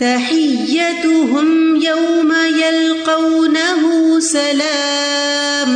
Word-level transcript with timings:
تحيتهم 0.00 1.48
يوم 1.82 2.30
يلقونه 2.52 4.20
سلام 4.20 5.74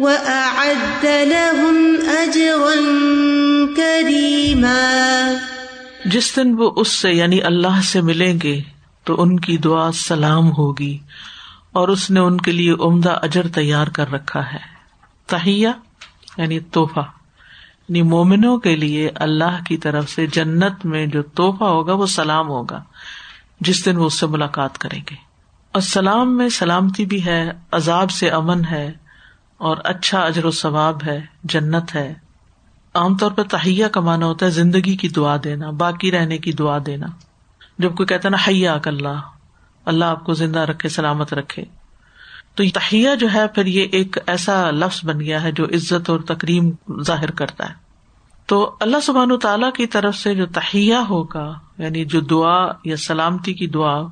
وأعد 0.00 1.04
لهم 1.04 1.82
أجرا 2.14 2.76
كريما 3.76 4.78
جس 6.04 6.36
دن 6.36 6.54
وہ 6.58 6.70
اس 6.76 6.88
سے 6.88 7.12
یعنی 7.12 7.42
اللہ 7.42 7.80
سے 7.84 8.00
ملیں 8.00 8.38
گے 8.42 8.60
تو 9.04 9.22
ان 9.22 9.40
کی 9.40 9.56
دعا 9.58 9.92
سلام 9.92 10.50
ہوگی 10.52 10.98
اور 11.72 11.88
اس 11.88 12.10
نے 12.10 12.20
ان 12.20 12.40
کے 12.40 12.52
لیے 12.52 12.72
عمدہ 12.80 13.18
اجر 13.22 13.48
تیار 13.54 13.86
کر 13.86 14.12
رکھا 14.12 14.52
ہے۔ 14.52 14.64
تہیا 15.26 15.72
یعنی 16.38 16.60
توحفہ 16.60 17.00
یعنی 17.00 18.02
مومنوں 18.02 18.58
کے 18.58 18.76
لیے 18.76 19.10
اللہ 19.14 19.64
کی 19.66 19.76
طرف 19.76 20.10
سے 20.10 20.26
جنت 20.26 20.86
میں 20.86 21.06
جو 21.06 21.22
توحفہ 21.22 21.64
ہوگا 21.64 21.92
وہ 21.92 22.06
سلام 22.06 22.48
ہوگا۔ 22.48 22.82
جس 23.60 23.84
دن 23.84 23.96
وہ 23.96 24.06
اس 24.06 24.14
سے 24.14 24.26
ملاقات 24.26 24.78
کریں 24.78 25.00
گے۔ 25.10 25.16
اور 25.72 25.82
سلام 25.82 26.36
میں 26.36 26.48
سلامتی 26.48 27.06
بھی 27.06 27.26
ہے، 27.26 27.50
عذاب 27.72 28.10
سے 28.10 28.30
امن 28.30 28.64
ہے، 28.70 28.92
اور 29.58 29.76
اچھا 29.84 30.20
اجر 30.20 30.44
و 30.44 30.50
ثواب 30.50 31.04
ہے، 31.06 31.20
جنت 31.44 31.94
ہے۔ 31.94 32.14
عام 32.94 33.16
طور 33.16 33.30
پر 33.30 33.42
تہیا 33.42 33.88
کمانا 33.88 34.26
ہوتا 34.26 34.46
ہے 34.46 34.50
زندگی 34.50 34.96
کی 34.96 35.08
دعا 35.08 35.36
دینا، 35.44 35.70
باقی 35.70 36.10
رہنے 36.10 36.38
کی 36.38 36.52
دعا 36.52 36.78
دینا۔ 36.86 37.06
جب 37.78 37.96
کوئی 37.96 38.06
کہتا 38.06 38.28
نا، 38.28 38.36
حیا 38.48 38.78
اللہ 38.84 39.20
اللہ 39.84 40.04
آپ 40.04 40.24
کو 40.24 40.34
زندہ 40.34 40.58
رکھے، 40.58 40.88
سلامت 40.88 41.34
رکھے۔ 41.34 41.64
تو 42.54 42.64
تہیا 42.74 43.14
جو 43.14 43.28
ہے، 43.34 43.48
پھر 43.48 43.66
یہ 43.66 43.86
ایک 43.92 44.18
ایسا 44.26 44.70
لفظ 44.70 45.04
بن 45.04 45.20
گیا 45.20 45.42
ہے 45.42 45.52
جو 45.52 45.64
عزت 45.64 46.10
اور 46.10 46.20
تکریم 46.20 46.70
ظاہر 47.02 47.30
کرتا 47.30 47.68
ہے۔ 47.68 47.85
تو 48.46 48.76
اللہ 48.80 48.96
سبحان 49.02 49.38
تعالیٰ 49.38 49.72
کی 49.72 49.86
طرف 49.86 50.16
سے 50.16 50.34
جو 50.34 50.46
تہیا 50.46 51.04
ہوگا 51.08 51.58
یعنی 51.78 52.04
جو 52.04 52.20
دعا 52.20 52.72
یا 52.84 52.96
سلامتی 52.96 53.54
کی 53.54 53.66
دعا، 53.66 54.02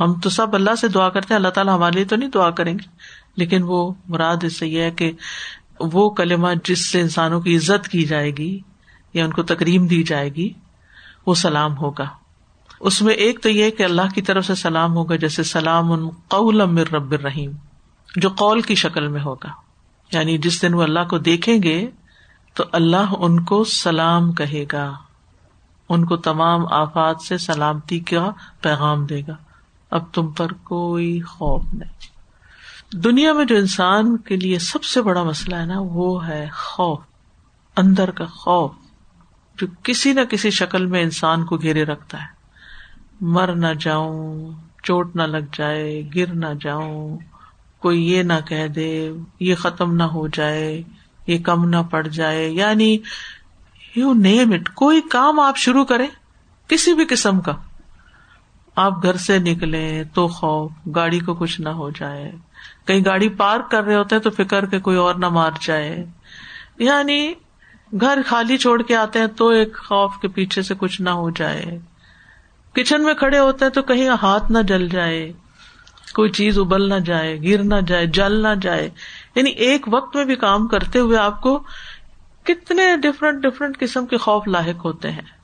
ہم 0.00 0.14
تو 0.14 0.30
سب 0.30 0.54
اللہ 0.54 0.74
سے 0.74 0.88
دعا 0.88 1.08
کرتے 1.08 1.26
ہیں، 1.30 1.36
اللہ 1.36 1.48
تعالیٰ 1.48 1.74
ہمارے 1.74 1.96
لیے 1.96 2.04
تو 2.04 2.16
نہیں 2.16 2.30
دعا 2.30 2.50
کریں 2.50 2.72
گے۔ 2.72 2.88
لیکن 3.36 3.62
وہ 3.62 3.92
مراد 4.08 4.36
اس 4.42 4.58
سے 4.58 4.66
یہ 4.66 4.82
ہے 4.82 4.90
کہ 4.90 5.12
وہ 5.80 6.10
کلمہ 6.10 6.48
جس 6.64 6.90
سے 6.90 7.00
انسانوں 7.00 7.40
کی 7.40 7.56
عزت 7.56 7.88
کی 7.88 8.04
جائے 8.04 8.30
گی 8.30 8.60
یا 9.14 9.24
ان 9.24 9.32
کو 9.32 9.42
تکریم 9.42 9.86
دی 9.86 10.02
جائے 10.02 10.34
گی، 10.34 10.50
وہ 11.26 11.34
سلام 11.34 11.76
ہوگا۔ 11.76 12.04
اس 12.80 13.02
میں 13.02 13.14
ایک 13.14 13.42
تو 13.42 13.48
یہ 13.48 13.70
کہ 13.70 13.82
اللہ 13.82 14.14
کی 14.14 14.22
طرف 14.22 14.46
سے 14.46 14.54
سلام 14.54 14.94
ہوگا، 14.94 15.16
جیسے 15.16 15.42
سلام 15.42 15.92
ان 15.92 16.08
قول 16.28 16.60
امر 16.60 16.92
رب 16.92 17.10
الرحیم، 17.10 17.50
جو 18.16 18.28
قول 18.28 18.60
کی 18.60 18.74
شکل 18.74 19.08
میں 19.08 19.20
ہوگا۔ 19.20 19.48
یعنی 20.12 20.38
جس 20.38 20.62
دن 20.62 20.74
وہ 20.74 20.82
اللہ 20.82 21.04
کو 21.10 21.18
دیکھیں 21.18 21.62
گے 21.62 21.90
تو 22.56 22.64
اللہ 22.72 23.14
ان 23.18 23.44
کو 23.44 23.64
سلام 23.64 24.32
کہے 24.32 24.64
گا۔ 24.72 24.92
ان 25.88 26.04
کو 26.04 26.16
تمام 26.16 26.72
آفات 26.72 27.20
سے 27.20 27.38
سلامتی 27.38 28.00
کا 28.00 28.30
پیغام 28.60 29.06
دے 29.06 29.20
گا۔ 29.28 29.36
اب 29.90 30.14
تم 30.14 30.32
پر 30.32 30.52
کوئی 30.52 31.20
خوف 31.20 31.64
نہیں۔ 31.72 32.16
دنیا 32.96 33.32
میں 33.32 33.44
جو 33.44 33.56
انسان 33.56 34.16
کے 34.16 34.36
لیے 34.36 34.58
سب 34.58 34.84
سے 34.84 35.02
بڑا 35.02 35.22
مسئلہ 35.22 35.56
ہے 35.56 35.64
نا، 35.64 35.74
وہ 35.78 36.26
ہے 36.26 36.48
خوف۔ 36.52 36.98
اندر 37.76 38.10
کا 38.10 38.24
خوف 38.24 38.70
جو 39.60 39.66
کسی 39.82 40.12
نہ 40.12 40.20
کسی 40.20 40.50
شکل 40.50 40.86
میں 40.86 41.02
انسان 41.02 41.44
کو 41.44 41.56
گھیرے 41.56 41.84
رکھتا 41.84 42.22
ہے۔ 42.22 42.26
مر 43.20 43.54
نہ 43.54 43.74
جاؤں، 43.80 44.52
چوٹ 44.82 45.16
نہ 45.16 45.22
لگ 45.22 45.44
جائے، 45.52 46.02
گر 46.16 46.34
نہ 46.34 46.46
جاؤں، 46.60 47.18
کوئی 47.78 48.12
یہ 48.12 48.22
نہ 48.22 48.40
کہہ 48.48 48.66
دے، 48.66 49.12
یہ 49.40 49.54
ختم 49.54 49.94
نہ 49.94 50.02
ہو 50.02 50.26
جائے۔ 50.26 50.82
یہ 51.26 51.38
کم 51.38 51.68
نہ 51.68 51.76
پڑ 51.90 52.06
جائے 52.06 52.48
یعنی 52.48 52.98
یو 53.96 54.12
نیم 54.12 54.52
اٹ 54.52 54.68
کوئی 54.68 55.00
کام 55.10 55.40
آپ 55.40 55.56
شروع 55.56 55.84
کریں 55.84 56.06
کسی 56.68 56.94
بھی 56.94 57.04
قسم 57.04 57.40
کا۔ 57.40 57.52
آپ 58.76 59.02
گھر 59.02 59.16
سے 59.16 59.38
نکلے 59.38 60.02
تو 60.14 60.28
خوف، 60.28 60.72
گاڑی 60.94 61.20
کو 61.20 61.34
کچھ 61.34 61.60
نہ 61.60 61.68
ہو 61.68 61.90
جائے۔ 61.90 62.32
کہیں 62.86 63.04
گاڑی 63.04 63.28
پارک 63.28 63.70
کر 63.70 63.84
رہے 63.84 63.94
ہوتے 63.94 64.14
ہیں 64.14 64.22
تو 64.22 64.30
فکر 64.30 64.66
کے 64.66 64.78
کوئی 64.78 64.96
اور 64.96 65.14
نہ 65.14 65.28
مار 65.28 65.50
جائے۔ 65.60 66.04
یعنی 66.78 67.32
گھر 68.00 68.18
خالی 68.26 68.56
چھوڑ 68.56 68.82
کے 68.82 68.96
آتے 68.96 69.18
ہیں 69.18 69.26
تو 69.26 69.48
ایک 69.48 69.76
خوف 69.76 70.12
کے 70.22 70.28
پیچھے 70.28 70.62
سے 70.62 70.74
کچھ 70.78 71.02
نہ 71.02 71.10
ہو 71.10 71.30
جائے۔ 71.30 71.78
کچن 72.74 73.02
میں 73.02 73.14
کھڑے 73.14 73.38
ہوتے 73.38 73.64
ہیں 73.64 73.72
تو 73.72 73.82
کہیں 73.82 74.08
ہاتھ 74.22 74.52
نہ 74.52 74.58
جل 74.58 74.88
جائے۔ 74.88 75.32
کوئی 76.14 76.30
چیز 76.30 76.58
ابل 76.58 76.88
نہ 76.88 76.94
جائے 76.94 77.42
گر 77.42 77.62
نہ 77.62 77.80
جائے، 77.86 78.06
جل 78.06 78.42
نہ 78.42 78.54
جائے۔ 78.62 78.90
یعنی 79.36 79.50
ایک 79.50 79.86
وقت 79.92 80.16
میں 80.16 80.24
بھی 80.24 80.36
کام 80.36 80.66
کرتے 80.66 80.98
ہوئے 80.98 81.18
آپ 81.18 81.42
کو 81.42 81.62
کتنے 82.44 82.96
ڈفرنٹ 82.96 83.42
ڈفرنٹ 83.42 83.78
قسم 83.78 84.06
کے 84.06 84.16
خوف 84.16 84.48
لاحق 84.48 84.84
ہوتے 84.84 85.10
ہیں۔ 85.10 85.36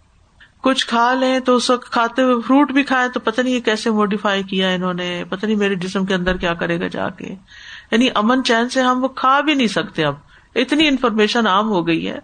کچھ 0.62 0.86
کھا 0.86 1.14
لیں 1.14 1.40
تو 1.40 1.56
اس 1.56 1.70
وقت 1.70 1.92
کھاتے 1.92 2.22
ہوئے 2.22 2.34
فروٹ 2.46 2.72
بھی 2.72 2.82
کھائے 2.82 3.08
تو 3.08 3.20
پتہ 3.20 3.40
نہیں 3.40 3.54
یہ 3.54 3.60
کیسے 3.60 3.90
موڈیفائی 3.90 4.42
کیا 4.42 4.68
انہوں 4.68 4.94
نے، 4.94 5.24
پتہ 5.28 5.46
نہیں 5.46 5.56
میرے 5.56 5.74
جسم 5.74 6.04
کے 6.04 6.14
اندر 6.14 6.36
کیا 6.36 6.54
کرے 6.54 6.80
گا 6.80 6.86
جا 6.86 7.08
کے۔ 7.08 7.34
یعنی 7.90 8.08
امن 8.14 8.44
چین 8.44 8.68
سے 8.68 8.80
ہم 8.80 9.04
وہ 9.04 9.08
کھا 9.08 9.40
بھی 9.40 9.54
نہیں 9.54 9.66
سکتے 9.66 10.04
اب۔ 10.04 10.14
اتنی 10.54 10.88
انفارمیشن 10.88 11.46
عام 11.46 11.68
ہو 11.68 11.86
گئی 11.86 12.08
ہے۔ 12.08 12.18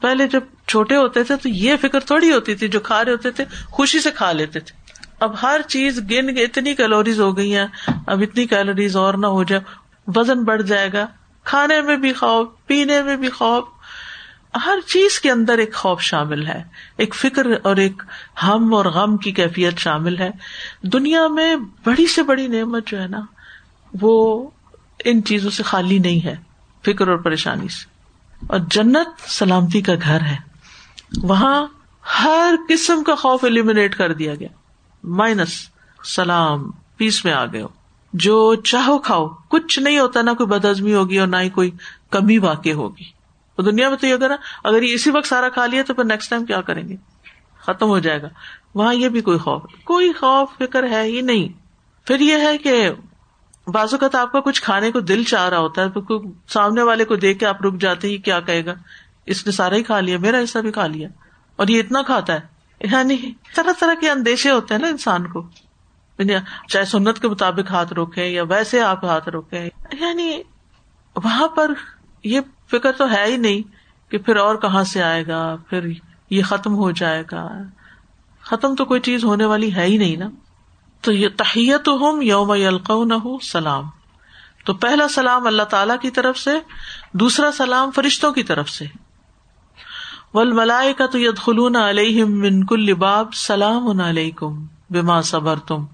پہلے 0.00 0.28
جب 0.28 0.40
چھوٹے 0.68 0.96
ہوتے 0.96 1.24
تھے 1.24 1.36
تو 1.36 1.48
یہ 1.48 1.74
فکر 1.80 2.00
تھوڑی 2.00 2.32
ہوتی 2.32 2.54
تھی، 2.54 2.68
جو 2.68 2.80
کھا 2.80 3.04
رہے 3.04 3.12
ہوتے 3.12 3.30
تھے 3.30 3.44
خوشی 3.66 4.00
سے 4.00 4.10
کھا 4.10 4.32
لیتے 4.32 4.60
تھے۔ 4.60 4.82
اب 5.20 5.34
ہر 5.42 5.60
چیز 5.68 5.98
گن 6.10 6.38
اتنی 6.38 6.74
کیلوریز 6.74 7.20
ہو 7.20 7.36
گئی 7.36 7.56
ہیں۔ 7.56 7.66
اب 8.06 8.20
اتنی 8.20 8.46
کیلوریز 8.46 8.96
اور 8.96 9.14
نہ 9.14 9.26
ہو 9.26 9.44
جائے۔ 9.44 9.81
وزن 10.06 10.44
بڑھ 10.44 10.62
جائے 10.62 10.92
گا، 10.92 11.06
کھانے 11.44 11.82
میں 11.82 11.96
بھی 11.96 12.12
خوف، 12.12 12.48
پینے 12.66 13.02
میں 13.02 13.16
بھی 13.16 13.30
خوف۔ 13.30 13.64
ہر 14.66 14.78
چیز 14.86 15.20
کے 15.20 15.30
اندر 15.30 15.58
ایک 15.58 15.74
خوف 15.74 16.02
شامل 16.02 16.46
ہے، 16.46 16.62
ایک 16.96 17.14
فکر 17.14 17.46
اور 17.62 17.76
ایک 17.76 18.02
ہم 18.42 18.74
اور 18.74 18.84
غم 18.84 19.16
کی 19.16 19.32
کیفیت 19.32 19.78
شامل 19.78 20.18
ہے۔ 20.18 20.30
دنیا 20.82 21.28
میں 21.28 21.56
بڑی 21.84 22.06
سے 22.06 22.22
بڑی 22.22 22.46
نعمت 22.46 22.86
جو 22.86 23.02
ہے 23.02 23.06
نا، 23.06 23.20
وہ 24.00 24.50
ان 25.04 25.24
چیزوں 25.24 25.50
سے 25.50 25.62
خالی 25.62 25.98
نہیں 25.98 26.26
ہے، 26.26 26.34
فکر 26.84 27.08
اور 27.08 27.16
پریشانی 27.16 27.68
سے۔ 27.68 27.92
اور 28.46 28.58
جنت 28.70 29.30
سلامتی 29.30 29.80
کا 29.80 29.92
گھر 30.02 30.20
ہے۔ 30.20 30.36
وہاں 31.22 31.66
ہر 32.24 32.54
قسم 32.68 33.04
کا 33.04 33.14
خوف 33.14 33.44
ایلیمنیٹ 33.44 33.96
کر 33.96 34.12
دیا 34.12 34.34
گیا۔ 34.34 34.48
مائنس 35.04 35.68
سلام 36.04 36.70
پیس 36.96 37.24
میں 37.24 37.32
آ 37.32 37.44
گئے 37.44 37.62
ہو۔ 37.62 37.68
جو 38.12 38.54
چاہو 38.54 38.98
کھاؤ 38.98 39.28
کچھ 39.48 39.80
نہیں 39.80 39.98
ہوتا 39.98 40.22
نہ 40.22 40.30
کوئی 40.30 40.46
بد 40.46 40.64
ہزمی 40.64 40.94
ہوگی 40.94 41.18
اور 41.18 41.28
نہ 41.28 41.36
ہی 41.36 41.48
کوئی 41.48 41.70
کمی 42.10 42.38
واقع 42.38 42.70
ہوگی۔ 42.70 43.22
دنیا 43.62 43.88
میں 43.88 43.96
تو 43.96 44.06
یہ 44.06 44.12
اگر 44.12 44.30
اگر 44.64 44.82
یہ 44.82 44.94
اسی 44.94 45.10
وقت 45.10 45.26
سارا 45.26 45.48
کھا 45.48 45.66
لیا 45.66 45.82
تو 45.86 45.94
پھر 45.94 46.04
نیکسٹ 46.04 46.30
ٹائم 46.30 46.44
کیا 46.44 46.60
کریں 46.60 46.88
گے؟ 46.88 46.96
ختم 47.60 47.86
ہو 47.88 47.98
جائے 47.98 48.22
گا۔ 48.22 48.28
وہاں 48.74 48.94
یہ 48.94 49.08
بھی 49.08 49.20
کوئی 49.20 49.38
خوف 49.38 49.62
کوئی 49.84 50.12
خوف، 50.12 50.48
فکر 50.58 50.90
ہے 50.90 51.02
ہی 51.02 51.20
نہیں۔ 51.20 51.48
پھر 52.06 52.20
یہ 52.20 52.34
ہے 52.34 52.58
کہ 52.58 52.90
بازو 53.66 53.98
کا 53.98 54.08
تو 54.08 54.18
آپ 54.18 54.32
کا 54.32 54.40
کچھ 54.40 54.62
کھانے 54.62 54.92
کو 54.92 55.00
دل 55.00 55.24
چاہ 55.24 55.48
رہا 55.48 55.58
ہوتا 55.58 55.84
ہے 55.84 56.12
سامنے 56.48 56.82
والے 56.82 57.04
کو 57.04 57.16
دیکھ 57.16 57.38
کے 57.38 57.46
آپ 57.46 57.62
رک 57.62 57.74
جاتے 57.74 58.08
ہی 58.08 58.16
کیا 58.16 58.40
کہے 58.40 58.64
گا؟ 58.64 58.74
اس 59.26 59.46
نے 59.46 59.52
سارا 59.52 59.74
ہی 59.74 59.82
کھا 59.82 60.00
لیا، 60.00 60.18
میرا 60.18 60.38
حصہ 60.44 60.58
بھی 60.58 60.72
کھا 60.72 60.86
لیا۔ 60.86 61.08
اور 61.56 61.68
یہ 61.68 61.78
اتنا 61.78 62.02
کھاتا 62.02 62.32
ہے۔ 62.32 62.40
یعنی 62.80 63.16
طرح 63.56 63.70
طرح 63.80 63.94
کے 64.00 64.10
اندیشے 64.10 64.50
ہوتے 64.50 64.74
ہیں 64.74 64.80
نا 64.80 64.88
انسان 64.88 65.26
کو۔ 65.26 65.48
یعنی 66.18 66.32
چاہے 66.68 66.84
سنت 66.84 67.18
کے 67.18 67.28
مطابق 67.28 67.70
ہاتھ 67.70 67.92
روکے 67.92 68.26
یا 68.26 68.42
ویسے 68.42 68.80
آپ 68.80 69.04
ہاتھ 69.04 69.28
روکے 69.28 69.68
یعنی 70.00 70.42
وہاں 71.16 71.48
پر 71.48 71.70
یہ 72.24 72.40
فکر 72.70 72.92
تو 72.92 73.10
ہے 73.10 73.24
ہی 73.26 73.36
نہیں 73.36 73.82
کہ 74.10 74.18
پھر 74.18 74.36
اور 74.36 74.56
کہاں 74.56 74.84
سے 74.84 75.02
آئے 75.02 75.26
گا، 75.26 75.56
پھر 75.68 75.86
یہ 76.30 76.42
ختم 76.42 76.74
ہو 76.74 76.90
جائے 76.90 77.22
گا۔ 77.32 77.48
ختم 78.42 78.74
تو 78.74 78.84
کوئی 78.84 79.00
چیز 79.00 79.24
ہونے 79.24 79.44
والی 79.44 79.74
ہے 79.74 79.84
ہی 79.84 79.98
نہیں 79.98 80.16
نا۔ 80.16 80.28
تو 81.00 81.12
یہ 81.12 81.28
تحیت 81.36 81.88
ہوں 81.88 82.22
یوم 82.22 82.54
یلقون 82.54 83.12
سلام۔ 83.42 83.84
تو 84.64 84.74
پہلا 84.74 85.08
سلام 85.08 85.46
اللہ 85.46 85.62
تعالی 85.62 85.94
کی 86.02 86.10
طرف 86.10 86.38
سے، 86.38 86.50
دوسرا 87.12 87.52
سلام 87.52 87.90
فرشتوں 87.90 88.32
کی 88.32 88.42
طرف 88.42 88.70
سے۔ 88.70 88.84
ول 90.34 90.52
ملائے 90.52 90.92
کا 90.92 91.06
تو 91.06 91.18
ید 91.18 91.38
خلون 91.38 91.76
علیہ 91.76 92.24
من 92.24 92.66
کل 92.66 92.94
باب 92.94 93.34
سلام 93.34 94.00
علیکم۔ 94.00 94.66
بما 94.92 95.20
صبر 95.22 95.58
تم 95.58 95.86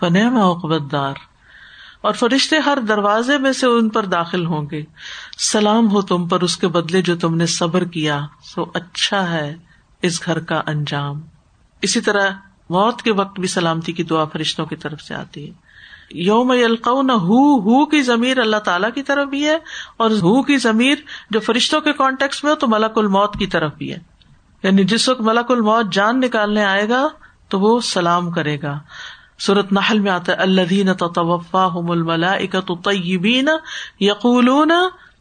فن 0.00 0.16
اقبت 0.16 0.92
دار 0.92 1.14
اور 2.00 2.14
فرشتے 2.14 2.56
ہر 2.56 2.78
دروازے 2.88 3.38
میں 3.38 3.52
سے 3.52 3.66
ان 3.66 3.88
پر 3.88 4.04
داخل 4.06 4.46
ہوں 4.46 4.66
گے۔ 4.70 4.82
سلام 5.38 5.90
ہو 5.90 6.02
تم 6.02 6.28
پر 6.28 6.40
اس 6.40 6.56
کے 6.56 6.68
بدلے 6.68 7.02
جو 7.02 7.16
تم 7.16 7.34
نے 7.34 7.46
صبر 7.46 7.84
کیا، 7.84 8.20
سو 8.42 8.64
اچھا 8.74 9.30
ہے 9.32 9.56
اس 10.02 10.24
گھر 10.24 10.40
کا 10.40 10.62
انجام۔ 10.66 11.20
اسی 11.82 12.00
طرح 12.00 12.30
موت 12.70 13.02
کے 13.02 13.12
وقت 13.12 13.40
بھی 13.40 13.48
سلامتی 13.48 13.92
کی 13.92 14.02
دعا 14.02 14.24
فرشتوں 14.24 14.66
کی 14.66 14.76
طرف 14.76 15.00
سے 15.00 15.14
آتی 15.14 15.46
ہے۔ 15.46 15.52
یوم 16.10 16.52
یلقون 16.52 17.10
ہو 17.10 17.60
ہو 17.60 17.86
کی 17.86 18.02
ضمیر 18.02 18.38
اللہ 18.38 18.56
تعالیٰ 18.56 18.90
کی 18.94 19.02
طرف 19.02 19.28
بھی 19.28 19.46
ہے، 19.46 19.56
اور 19.96 20.10
ہو 20.10 20.42
کی 20.42 20.56
ضمیر 20.56 20.94
جو 21.30 21.40
فرشتوں 21.40 21.80
کے 21.80 21.92
کانٹیکس 21.92 22.44
میں 22.44 22.50
ہو 22.50 22.56
تو 22.56 22.68
ملک 22.68 22.98
الموت 22.98 23.36
کی 23.38 23.46
طرف 23.46 23.72
بھی 23.78 23.92
ہے۔ 23.92 23.98
یعنی 24.62 24.84
جس 24.84 25.08
وقت 25.08 25.20
ملک 25.20 25.50
الموت 25.50 25.92
جان 25.92 26.20
نکالنے 26.20 26.64
آئے 26.64 26.88
گا 26.88 27.08
تو 27.48 27.60
وہ 27.60 27.80
سلام 27.80 28.30
کرے 28.30 28.62
گا۔ 28.62 28.78
سورت 29.38 29.72
نحل 29.72 29.98
میں 29.98 30.12
آتا 30.12 30.32
ہے 30.32 30.36
اللہ 30.36 30.92
توفا 30.92 31.68
الملا 31.74 32.34
طیبین 32.84 33.48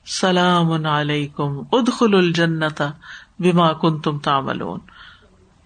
سلام 0.06 0.86
علیکم 0.86 1.60
ادخل 1.72 2.16
الجنت 2.16 2.82
بما 3.40 3.74
کن 3.74 4.00
تم 4.00 4.20
تاملون 4.20 4.80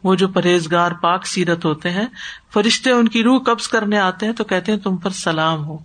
وہ 0.03 0.15
جو 0.15 0.27
پرہیزگار 0.27 0.91
پاک 0.91 1.27
سیرت 1.27 1.65
ہوتے 1.65 1.89
ہیں، 1.89 2.05
فرشتے 2.53 2.91
ان 2.91 3.07
کی 3.07 3.23
روح 3.23 3.43
قبض 3.43 3.67
کرنے 3.67 3.97
آتے 3.97 4.25
ہیں 4.25 4.33
تو 4.33 4.43
کہتے 4.43 4.71
ہیں 4.71 4.79
تم 4.79 4.97
پر 4.97 5.09
سلام 5.09 5.65
ہو۔ 5.65 5.77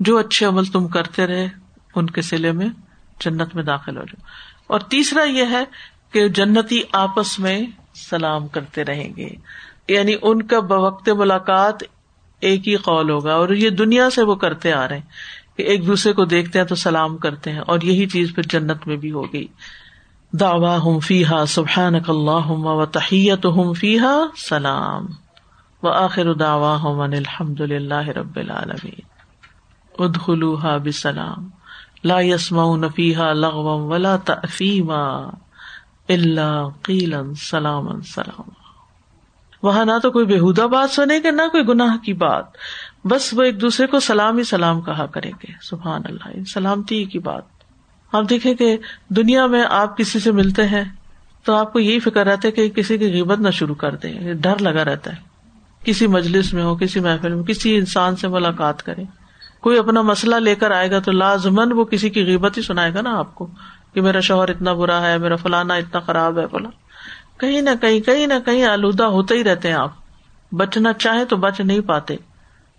جو 0.00 0.18
اچھے 0.18 0.46
عمل 0.46 0.64
تم 0.64 0.88
کرتے 0.88 1.26
رہے، 1.26 1.48
ان 1.94 2.10
کے 2.10 2.22
سلے 2.22 2.52
میں 2.52 2.68
جنت 3.20 3.54
میں 3.54 3.62
داخل 3.62 3.96
ہو 3.96 4.02
جاؤ۔ 4.02 4.26
اور 4.66 4.80
تیسرا 4.80 5.22
یہ 5.22 5.44
ہے 5.50 5.64
کہ 6.12 6.28
جنتی 6.28 6.80
آپس 6.92 7.38
میں 7.38 7.62
سلام 7.94 8.48
کرتے 8.48 8.84
رہیں 8.84 9.16
گے۔ 9.16 9.28
یعنی 9.88 10.14
ان 10.22 10.42
کا 10.42 10.60
بوقت 10.60 11.08
ملاقات 11.08 11.74
ایک 12.40 12.68
ہی 12.68 12.76
قول 12.76 13.10
ہوگا 13.10 13.34
اور 13.34 13.48
یہ 13.48 13.70
دنیا 13.70 14.10
سے 14.10 14.22
وہ 14.22 14.34
کرتے 14.34 14.72
آ 14.72 14.88
رہے 14.88 14.98
ہیں 14.98 15.04
کہ 15.56 15.62
ایک 15.62 15.86
دوسرے 15.86 16.12
کو 16.12 16.24
دیکھتے 16.24 16.58
ہیں 16.58 16.66
تو 16.66 16.74
سلام 16.74 17.16
کرتے 17.16 17.52
ہیں 17.52 17.58
اور 17.58 17.80
یہی 17.80 18.06
چیز 18.06 18.34
پھر 18.34 18.42
جنت 18.42 18.86
میں 18.86 18.96
بھی 18.96 19.12
ہوگی۔ 19.12 19.46
داوا 20.32 20.78
ہوں 20.78 21.00
فی 21.00 21.24
ہا 21.24 21.46
سبحان 21.46 21.94
اللہ 22.08 22.50
و 22.50 22.86
تحیت 22.86 23.46
ہوں 23.46 23.74
فی 23.74 23.98
ہا 23.98 24.18
سلام۔ 24.48 25.06
و 25.82 25.88
آخر 25.88 26.34
داوا 26.34 26.76
ہوں 26.76 27.00
الحمد 27.00 27.60
للہ 27.60 28.08
رب 28.08 28.36
العالمین۔ 28.36 29.00
ادخلوها 29.98 30.76
بسلام۔ 30.76 31.48
لا 32.04 32.20
يسمعون 32.20 32.84
فيها 32.88 33.32
لغوا 33.32 33.74
ولا 33.74 34.16
تأثیما۔ 34.16 35.06
الا 36.08 36.68
قیلا 36.82 37.20
سلاما 37.50 38.00
سلاما۔ 38.14 38.65
وہاں 39.66 39.84
نہ 39.84 39.92
تو 40.02 40.10
کوئی 40.10 40.26
بےحدہ 40.26 40.62
بات 40.62 40.90
سنے 40.90 41.18
گے 41.24 41.30
نہ 41.30 41.42
کوئی 41.52 41.68
گناہ 41.68 41.96
کی 41.96 42.12
بات۔ 42.12 42.44
بس 43.04 43.34
وہ 43.36 43.42
ایک 43.42 43.60
دوسرے 43.60 43.86
کو 43.86 44.00
سلام 44.00 44.38
ہی 44.38 44.44
سلام 44.44 44.80
کہا 44.80 45.06
کریں 45.06 45.30
گے۔ 45.30 45.52
سبحان 45.62 46.02
اللہ 46.04 46.44
سلامتی 46.44 47.04
کی 47.04 47.18
بات۔ 47.18 47.42
آپ 48.12 48.30
دیکھیں 48.30 48.54
کہ 48.54 48.76
دنیا 49.08 49.46
میں 49.46 49.64
آپ 49.70 49.96
کسی 49.96 50.18
سے 50.18 50.32
ملتے 50.32 50.68
ہیں 50.68 50.84
تو 51.44 51.54
آپ 51.54 51.72
کو 51.72 51.80
یہی 51.80 52.00
فکر 52.00 52.26
رہتا 52.26 52.48
ہے 52.48 52.52
کہ 52.52 52.68
کسی 52.68 52.98
کی 52.98 53.12
غیبت 53.12 53.38
نہ 53.38 53.50
شروع 53.50 53.74
کر 53.74 53.94
دیں۔ 53.94 54.34
ڈر 54.34 54.58
لگا 54.58 54.84
رہتا 54.84 55.12
ہے۔ 55.12 55.16
کسی 55.84 56.06
مجلس 56.06 56.54
میں 56.54 56.62
ہو، 56.62 56.76
کسی 56.76 57.00
محفل 57.00 57.34
میں، 57.34 57.44
کسی 57.44 57.76
انسان 57.76 58.16
سے 58.16 58.28
ملاقات 58.28 58.82
کرے 58.82 59.04
کوئی 59.60 59.78
اپنا 59.78 60.02
مسئلہ 60.02 60.36
لے 60.36 60.54
کر 60.54 60.70
آئے 60.70 60.90
گا 60.90 60.98
تو 60.98 61.12
لازمن 61.12 61.72
وہ 61.72 61.84
کسی 61.84 62.10
کی 62.10 62.24
غیبت 62.24 62.56
ہی 62.56 62.62
سنائے 62.62 62.94
گا 62.94 63.00
نا 63.00 63.18
آپ 63.18 63.34
کو 63.34 63.46
کہ 63.94 64.00
میرا 64.00 64.20
شوہر 64.20 64.48
اتنا 64.48 64.72
برا 64.72 65.02
ہے، 65.02 65.18
میرا 65.18 65.36
فلانا 65.36 65.74
اتنا 65.74 66.00
خراب 66.00 66.38
ہے، 66.38 66.46
فلاں۔ 66.50 66.70
کہیں 67.38 67.62
نہ 67.62 67.70
کہیں 67.80 68.00
کہیں 68.00 68.26
نہ 68.26 68.34
کہیں 68.44 68.64
آلودہ 68.64 69.04
ہوتے 69.04 69.34
ہی 69.34 69.44
رہتے 69.44 69.68
ہیں 69.68 69.74
آپ۔ 69.74 69.92
بچنا 70.52 70.92
چاہے 70.92 71.24
تو 71.24 71.36
بچ 71.36 71.60
نہیں 71.60 71.80
پاتے۔ 71.80 72.16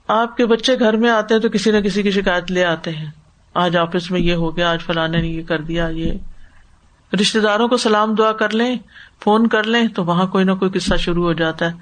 آپ 0.08 0.38
کے 0.38 0.46
بچے 0.46 0.80
گھر 0.80 0.98
میں 0.98 1.10
آتے 1.10 1.34
ہیں 1.34 1.42
تو 1.42 1.50
کسی 1.50 1.72
نہ 1.72 1.78
کسی 1.78 2.04
کی 2.04 2.12
شکایت 2.12 2.52
لے 2.52 2.66
آتے 2.66 2.92
ہیں۔ 2.92 3.06
آج 3.54 3.78
آفس 3.78 4.12
میں 4.12 4.20
یہ 4.20 4.34
ہو 4.34 4.58
گیا، 4.58 4.72
آج 4.72 4.82
فلانے 4.82 5.22
نے 5.22 5.28
یہ 5.28 5.44
کر 5.44 5.62
دیا، 5.62 5.88
یہ۔ 5.88 6.12
رشتے 7.22 7.40
داروں 7.40 7.68
کو 7.68 7.78
سلام 7.78 8.16
دعا 8.16 8.32
کر 8.32 8.50
لیں، 8.50 8.78
فون 9.24 9.48
کر 9.48 9.64
لیں 9.64 9.88
تو 9.88 10.06
وہاں 10.06 10.28
کوئی 10.28 10.46
نہ 10.46 10.52
کوئی 10.52 10.72
قصہ 10.72 10.96
شروع 10.96 11.24
ہو 11.24 11.34
جاتا 11.34 11.72
ہے۔ 11.72 11.74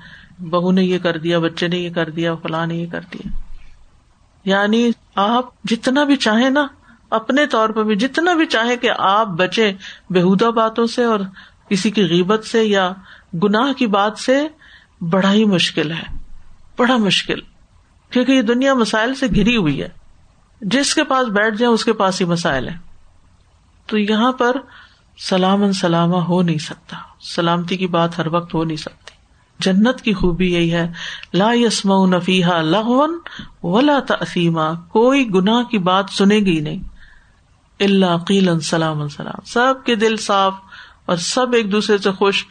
بہو 0.50 0.72
نے 0.72 0.84
یہ 0.84 1.00
کر 1.00 1.18
دیا، 1.18 1.40
بچے 1.40 1.68
نے 1.68 1.78
یہ 1.78 1.90
کر 1.90 2.10
دیا، 2.10 2.36
فلاں 2.36 2.68
نے 2.68 2.76
یہ 2.76 2.88
کر 2.92 3.02
دیا۔ 3.14 3.38
یعنی 4.46 4.92
آپ 5.16 5.64
جتنا 5.64 6.04
بھی 6.04 6.16
چاہیں 6.16 6.50
نا، 6.50 6.68
اپنے 7.10 7.48
طور 7.48 7.70
پہ 7.70 7.84
بھی 7.84 7.96
جتنا 7.96 8.34
بھی 8.34 8.46
چاہے 8.46 8.78
کہ 8.78 8.90
آپ 8.98 9.28
بچے 9.28 9.74
بےحدہ 10.10 10.46
باتوں 10.46 10.86
سے 10.86 11.04
اور 11.04 11.20
کسی 11.70 11.92
کی 11.92 12.04
غیبت 12.04 12.46
سے 12.46 12.64
یا 12.64 12.92
گناہ 13.44 13.74
کی 13.74 13.88
بات 13.88 14.18
سے 14.18 14.48
بڑا 15.02 15.34
ہی 15.34 15.46
مشکل 15.46 15.92
ہے، 15.92 16.18
بڑا 16.78 16.98
مشکل، 16.98 17.40
کیونکہ 18.10 18.32
یہ 18.32 18.42
دنیا 18.42 18.74
مسائل 18.74 19.16
سے 19.16 19.28
گھری 19.28 19.58
ہوئی 19.58 19.82
ہے۔ 19.82 19.90
جس 20.62 20.96
کے 20.96 21.04
پاس 21.04 21.28
بیٹھ 21.28 21.58
جائیں 21.58 21.74
اس 21.74 21.86
کے 21.86 21.94
پاس 21.94 22.22
ہی 22.22 22.26
مسائل 22.26 22.68
ہے 22.68 22.78
تو 23.86 23.98
یہاں 23.98 24.32
پر 24.32 24.56
سلام 25.18 25.72
سلامہ 25.72 26.16
ہو 26.16 26.42
نہیں 26.42 26.58
سکتا۔ 26.58 26.98
سلامتی 27.22 27.78
کی 27.78 27.88
بات 27.88 28.20
ہر 28.20 28.28
وقت 28.28 28.54
ہو 28.54 28.64
نہیں 28.64 28.78
سکتی۔ 28.78 29.16
جنت 29.60 30.02
کی 30.02 30.14
خوبی 30.14 30.54
یہی 30.54 30.74
ہے، 30.74 30.92
لا 31.34 31.50
یسم 31.54 32.16
نفیحا 32.16 32.62
لغون 32.62 33.20
ولا 33.64 34.00
تسیما 34.08 34.74
کوئی 34.74 35.34
گناہ 35.34 35.64
کی 35.64 35.78
بات 35.78 36.06
سنے 36.12 36.36
گی 36.36 36.60
نہیں۔ 36.60 36.80
اللہ 37.80 38.18
قیل 38.18 38.60
سلام 38.60 39.08
سلام۔ 39.08 39.46
سب 39.46 39.74
کے 39.86 39.96
دل 39.96 40.18
صاف 40.18 40.54
اور 41.06 41.18
سب 41.18 41.54
ایک 41.54 41.72
دوسرے 41.72 41.98
سے 41.98 42.12
خوش، 42.12 42.46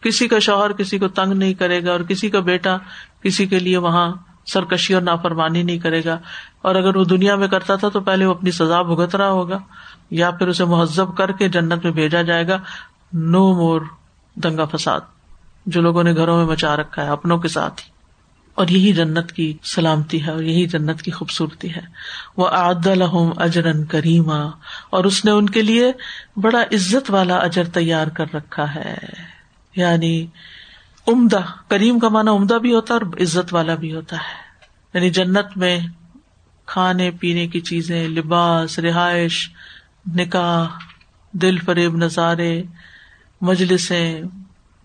کسی 0.00 0.28
کا 0.28 0.38
شوہر 0.38 0.72
کسی 0.72 0.98
کو 0.98 1.08
تنگ 1.08 1.32
نہیں 1.32 1.54
کرے 1.54 1.84
گا 1.84 1.92
اور 1.92 2.00
کسی 2.00 2.30
کا 2.30 2.40
بیٹا 2.40 2.76
کسی 3.22 3.46
کے 3.46 3.58
لیے 3.58 3.76
وہاں 3.76 4.12
سرکشی 4.46 4.94
اور 4.94 5.02
نافرمانی 5.02 5.62
نہیں 5.62 5.78
کرے 5.78 6.04
گا۔ 6.04 6.18
اور 6.62 6.74
اگر 6.74 6.96
وہ 6.96 7.04
دنیا 7.04 7.36
میں 7.36 7.48
کرتا 7.48 7.74
تھا 7.76 7.88
تو 7.88 8.00
پہلے 8.00 8.26
وہ 8.26 8.30
اپنی 8.30 8.50
سزا 8.50 8.82
بھگت 8.82 9.16
رہا 9.16 9.30
ہوگا، 9.30 9.58
یا 10.10 10.30
پھر 10.30 10.48
اسے 10.48 10.64
مہذب 10.64 11.16
کر 11.16 11.32
کے 11.32 11.48
جنت 11.48 11.84
میں 11.84 11.92
بھیجا 11.92 12.22
جائے 12.22 12.48
گا۔ 12.48 12.58
نو 13.12 13.54
مور 13.54 13.80
دنگا 14.34 14.64
فساد، 14.64 15.00
جو 15.66 15.80
لوگوں 15.80 16.04
نے 16.04 16.14
گھروں 16.14 16.36
میں 16.36 16.46
مچا 16.46 16.76
رکھا 16.76 17.04
ہے، 17.04 17.08
اپنوں 17.08 17.38
کے 17.38 17.48
ساتھ 17.48 17.82
ہی۔ 17.84 17.93
اور 18.54 18.68
یہی 18.68 18.92
جنت 18.92 19.32
کی 19.32 19.56
سلامتی 19.62 20.26
ہے 20.26 20.30
اور 20.30 20.42
یہی 20.42 20.66
جنت 20.66 21.02
کی 21.02 21.10
خوبصورتی 21.10 21.74
ہے۔ 21.74 21.80
وہ 22.36 22.48
آد 22.48 22.86
الحم 22.86 23.30
اجرن 23.36 23.84
کریما، 23.84 24.40
اور 24.90 25.04
اس 25.04 25.24
نے 25.24 25.30
ان 25.30 25.50
کے 25.50 25.62
لیے 25.62 25.92
بڑا 26.36 26.62
عزت 26.62 27.10
والا 27.10 27.36
اجر 27.36 27.64
تیار 27.64 28.06
کر 28.06 28.24
رکھا 28.34 28.74
ہے۔ 28.74 28.94
یعنی 29.76 30.26
عمدہ، 31.08 31.40
کریم 31.68 31.98
کا 31.98 32.08
مانا 32.08 32.32
عمدہ 32.32 32.54
بھی 32.54 32.74
ہوتا 32.74 32.94
ہے 32.94 32.98
اور 32.98 33.22
عزت 33.22 33.54
والا 33.54 33.74
بھی 33.74 33.94
ہوتا 33.94 34.16
ہے۔ 34.16 34.44
یعنی 34.94 35.10
جنت 35.10 35.56
میں 35.56 35.80
کھانے 36.66 37.10
پینے 37.10 37.46
کی 37.46 37.60
چیزیں، 37.60 38.08
لباس، 38.08 38.78
رہائش، 38.78 39.50
نکاح، 40.14 40.78
دل 41.32 41.58
فریب 41.58 41.96
نظارے، 41.96 42.62
مجلسیں، 43.40 44.20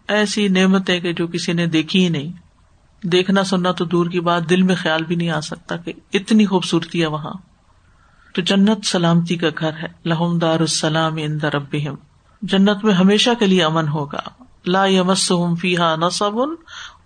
ایسی 0.07 0.47
نعمتیں 0.47 0.99
کہ 0.99 1.13
جو 1.13 1.27
کسی 1.27 1.53
نے 1.53 1.65
دیکھی 1.65 2.03
ہی 2.03 2.09
نہیں۔ 2.09 2.48
دیکھنا 3.03 3.43
سننا 3.43 3.71
تو 3.71 3.85
دور 3.85 4.05
کی 4.05 4.19
بات، 4.19 4.49
دل 4.49 4.61
میں 4.61 4.75
خیال 4.75 5.03
بھی 5.03 5.15
نہیں 5.15 5.29
آ 5.29 5.39
سکتا 5.39 5.77
کہ 5.77 5.93
اتنی 6.13 6.45
خوبصورتی 6.45 7.01
ہے 7.01 7.07
وہاں۔ 7.07 7.33
تو 8.35 8.41
جنت 8.41 8.85
سلامتی 8.85 9.35
کا 9.35 9.47
گھر 9.59 9.73
ہے۔ 9.73 9.87
لہم 10.05 10.37
دار 10.37 10.59
السلام 10.59 11.15
ان 11.17 11.39
رب 11.39 11.75
جنت 12.41 12.85
میں 12.85 12.93
ہمیشہ 12.93 13.29
کے 13.39 13.45
لیے 13.45 13.63
امن 13.63 13.87
ہوگا۔ 13.87 14.43
لا 14.65 14.85
یمس 14.85 15.31
فیحا 15.59 15.95
نصب 15.95 16.35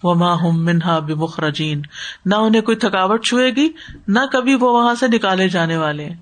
و 0.04 0.16
ماں 0.16 0.38
ہم 0.38 0.66
منہا 0.66 1.00
بے 1.00 1.16
مخرجین 1.16 1.82
نہ 2.26 2.36
انہیں 2.36 2.62
کوئی 2.62 2.78
تھکاوٹ 2.78 3.26
چھوئے 3.26 3.52
گی، 3.52 3.70
نہ 4.08 4.20
کبھی 4.32 4.56
وہ 4.56 4.74
وہاں 4.74 4.96
سے 4.96 5.08
نکالے 5.08 5.50
جانے 5.50 5.78
والے 5.78 6.06
ہیں۔ 6.06 6.16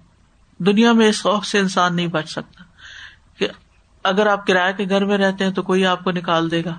دنیا 0.57 0.91
میں 0.91 1.07
اس 1.07 1.23
خوف 1.23 1.45
سے 1.45 1.59
انسان 1.59 1.95
نہیں 1.95 2.07
بچ 2.07 2.29
سکتا 2.29 2.63
کہ 3.37 3.47
اگر 4.03 4.27
آپ 4.27 4.47
کرایہ 4.47 4.73
کے 4.73 4.85
گھر 4.89 5.05
میں 5.05 5.17
رہتے 5.17 5.43
ہیں 5.43 5.51
تو 5.51 5.61
کوئی 5.61 5.85
آپ 5.85 6.03
کو 6.03 6.11
نکال 6.11 6.51
دے 6.51 6.65
گا۔ 6.65 6.73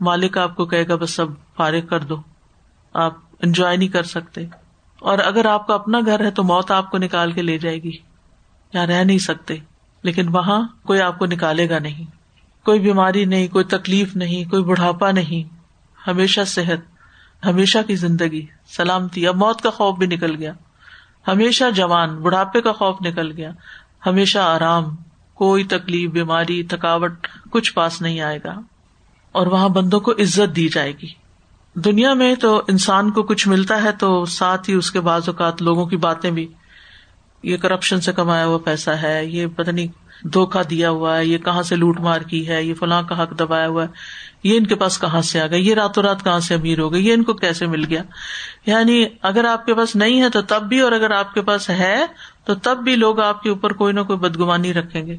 مالک 0.00 0.38
آپ 0.38 0.56
کو 0.56 0.64
کہے 0.64 0.88
گا 0.88 0.96
بس 0.96 1.10
سب 1.10 1.26
فارغ 1.56 1.86
کر 1.86 2.00
دو، 2.00 2.16
آپ 2.94 3.12
انجوائے 3.42 3.76
نہیں 3.76 3.88
کر 3.88 4.02
سکتے۔ 4.02 4.46
اور 5.00 5.18
اگر 5.18 5.46
آپ 5.46 5.66
کا 5.66 5.74
اپنا 5.74 5.98
گھر 6.06 6.24
ہے 6.24 6.30
تو 6.30 6.44
موت 6.44 6.70
آپ 6.70 6.90
کو 6.90 6.98
نکال 6.98 7.32
کے 7.32 7.42
لے 7.42 7.58
جائے 7.58 7.82
گی۔ 7.82 7.92
یا 8.72 8.86
رہ 8.86 9.04
نہیں 9.04 9.18
سکتے، 9.18 9.56
لیکن 10.02 10.28
وہاں 10.28 10.68
کوئی 10.82 11.00
آپ 11.00 11.18
کو 11.18 11.26
نکالے 11.26 11.70
گا 11.70 11.78
نہیں۔ 11.78 12.04
کوئی 12.64 12.80
بیماری 12.80 13.24
نہیں، 13.24 13.48
کوئی 13.48 13.64
تکلیف 13.64 14.16
نہیں، 14.16 14.50
کوئی 14.50 14.62
بڑھاپا 14.62 15.10
نہیں۔ 15.10 15.54
ہمیشہ 16.06 16.40
صحت، 16.46 16.94
ہمیشہ 17.46 17.78
کی 17.86 17.96
زندگی، 17.96 18.46
سلامتی۔ 18.66 19.26
اب 19.26 19.36
موت 19.36 19.60
کا 19.60 19.70
خوف 19.70 19.98
بھی 19.98 20.06
نکل 20.06 20.36
گیا۔ 20.36 20.52
ہمیشہ 21.28 21.64
جوان، 21.74 22.22
بڑھاپے 22.22 22.60
کا 22.60 22.72
خوف 22.72 22.96
نکل 23.00 23.32
گیا۔ 23.36 23.50
ہمیشہ 24.06 24.38
آرام، 24.38 24.96
کوئی 25.34 25.64
تکلیف، 25.64 26.10
بیماری، 26.10 26.62
تھکاوٹ 26.62 27.26
کچھ 27.50 27.72
پاس 27.72 28.02
نہیں 28.02 28.20
آئے 28.20 28.38
گا۔ 28.44 28.60
اور 29.34 29.46
وہاں 29.46 29.68
بندوں 29.68 30.00
کو 30.00 30.12
عزت 30.12 30.56
دی 30.56 30.68
جائے 30.68 30.92
گی۔ 31.02 31.06
دنیا 31.74 32.14
میں 32.14 32.34
تو 32.34 32.62
انسان 32.68 33.10
کو 33.10 33.22
کچھ 33.22 33.48
ملتا 33.48 33.82
ہے 33.82 33.92
تو 33.92 34.24
ساتھ 34.24 34.70
ہی 34.70 34.74
اس 34.74 34.90
کے 34.90 35.00
بعض 35.00 35.22
اوقات 35.26 35.62
لوگوں 35.62 35.86
کی 35.86 35.96
باتیں 35.96 36.30
بھی۔ 36.30 36.48
یہ 37.42 37.56
کرپشن 37.56 38.00
سے 38.00 38.12
کمایا 38.12 38.46
ہوا 38.46 38.58
پیسہ 38.58 38.90
ہے، 38.90 39.26
یہ 39.26 39.46
پتہ 39.46 39.70
نہیں 39.70 39.86
دھوکا 40.26 40.62
دیا 40.70 40.90
ہوا 40.90 41.18
ہے، 41.18 41.26
یہ 41.26 41.38
کہاں 41.38 41.62
سے 41.62 41.76
لوٹ 41.76 42.00
مار 42.00 42.20
کی 42.20 42.48
ہے، 42.48 42.62
یہ 42.62 42.74
فلاں 42.74 43.02
کا 43.02 43.22
حق 43.22 43.38
دبایا 43.38 43.68
ہوا 43.68 43.82
ہے۔ 43.82 43.88
یہ 44.44 44.56
ان 44.56 44.66
کے 44.66 44.74
پاس 44.74 44.98
کہاں 44.98 45.20
سے 45.20 45.40
آ 45.40 45.46
گیا 45.46 45.58
یہ 45.58 45.74
راتوں 45.74 46.02
رات 46.02 46.24
کہاں 46.24 46.40
سے 46.40 46.54
امیر 46.54 46.78
ہو 46.78 46.92
گئی؟ 46.92 47.08
یہ 47.08 47.12
ان 47.12 47.22
کو 47.22 47.32
کیسے 47.32 47.66
مل 47.66 47.84
گیا؟ 47.84 48.02
یعنی 48.66 49.04
اگر 49.22 49.44
آپ 49.44 49.66
کے 49.66 49.74
پاس 49.74 49.96
نہیں 49.96 50.22
ہے 50.22 50.30
تو 50.30 50.42
تب 50.42 50.62
بھی 50.62 50.80
اور 50.80 50.92
اگر 50.92 51.10
آپ 51.10 51.34
کے 51.34 51.42
پاس 51.42 51.70
ہے 51.70 52.06
تو 52.44 52.54
تب 52.54 52.78
بھی 52.78 52.96
لوگ 52.96 53.20
آپ 53.20 53.42
کے 53.42 53.50
اوپر 53.50 53.72
کوئی 53.72 53.92
نہ 53.92 54.00
کوئی 54.00 54.18
بدگمانی 54.18 54.74
رکھیں 54.74 55.06
گے۔ 55.06 55.16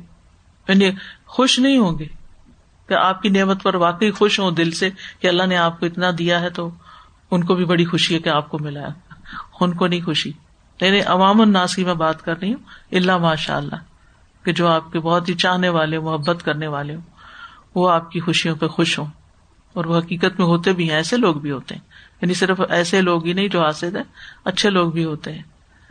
یعنی 0.67 0.91
خوش 1.25 1.59
نہیں 1.59 1.77
ہوں 1.77 1.99
گے۔ 1.99 2.24
کہ 2.87 2.93
آپ 2.93 3.21
کی 3.21 3.29
نعمت 3.29 3.63
پر 3.63 3.75
واقعی 3.75 4.11
خوش 4.11 4.39
ہوں 4.39 4.51
دل 4.51 4.71
سے 4.71 4.89
کہ 5.19 5.27
اللہ 5.27 5.43
نے 5.43 5.57
آپ 5.57 5.79
کو 5.79 5.85
اتنا 5.85 6.11
دیا 6.17 6.39
ہے 6.39 6.49
تو 6.49 6.69
ان 7.31 7.43
کو 7.43 7.55
بھی 7.55 7.65
بڑی 7.65 7.85
خوشی 7.85 8.15
ہے 8.15 8.19
کہ 8.19 8.29
آپ 8.29 8.49
کو 8.49 8.59
ملا 8.59 8.87
ان 9.59 9.73
کو 9.73 9.87
نہیں 9.87 10.01
خوشی۔ 10.01 10.31
یعنی 10.81 11.01
عوام 11.01 11.41
الناس 11.41 11.75
کی 11.75 11.83
میں 11.83 11.93
بات 11.93 12.21
کر 12.21 12.39
رہی 12.39 12.53
ہوں۔ 12.53 12.59
اللہ 12.91 13.17
ماشاء 13.17 13.57
اللہ 13.57 13.75
کہ 14.43 14.53
جو 14.53 14.67
آپ 14.67 14.91
کے 14.91 14.99
بہت 14.99 15.29
ہی 15.29 15.33
چاہنے 15.33 15.69
والے، 15.69 15.99
محبت 15.99 16.43
کرنے 16.43 16.67
والے 16.67 16.95
ہوں، 16.95 17.01
وہ 17.75 17.91
آپ 17.91 18.11
کی 18.11 18.19
خوشیوں 18.19 18.55
پہ 18.55 18.67
خوش 18.67 18.99
ہوں۔ 18.99 19.05
اور 19.73 19.85
وہ 19.85 19.97
حقیقت 19.97 20.39
میں 20.39 20.47
ہوتے 20.47 20.73
بھی 20.73 20.89
ہیں، 20.89 20.95
ایسے 20.95 21.17
لوگ 21.17 21.35
بھی 21.35 21.51
ہوتے 21.51 21.75
ہیں۔ 21.75 21.81
یعنی 22.21 22.33
صرف 22.33 22.61
ایسے 22.69 23.01
لوگ 23.01 23.25
ہی 23.25 23.33
نہیں 23.33 23.47
جو 23.47 23.63
حاصل 23.63 23.95
ہے 23.95 24.01
اچھے 24.45 24.69
لوگ 24.69 24.91
بھی 24.91 25.05
ہوتے 25.05 25.33
ہیں۔ 25.33 25.43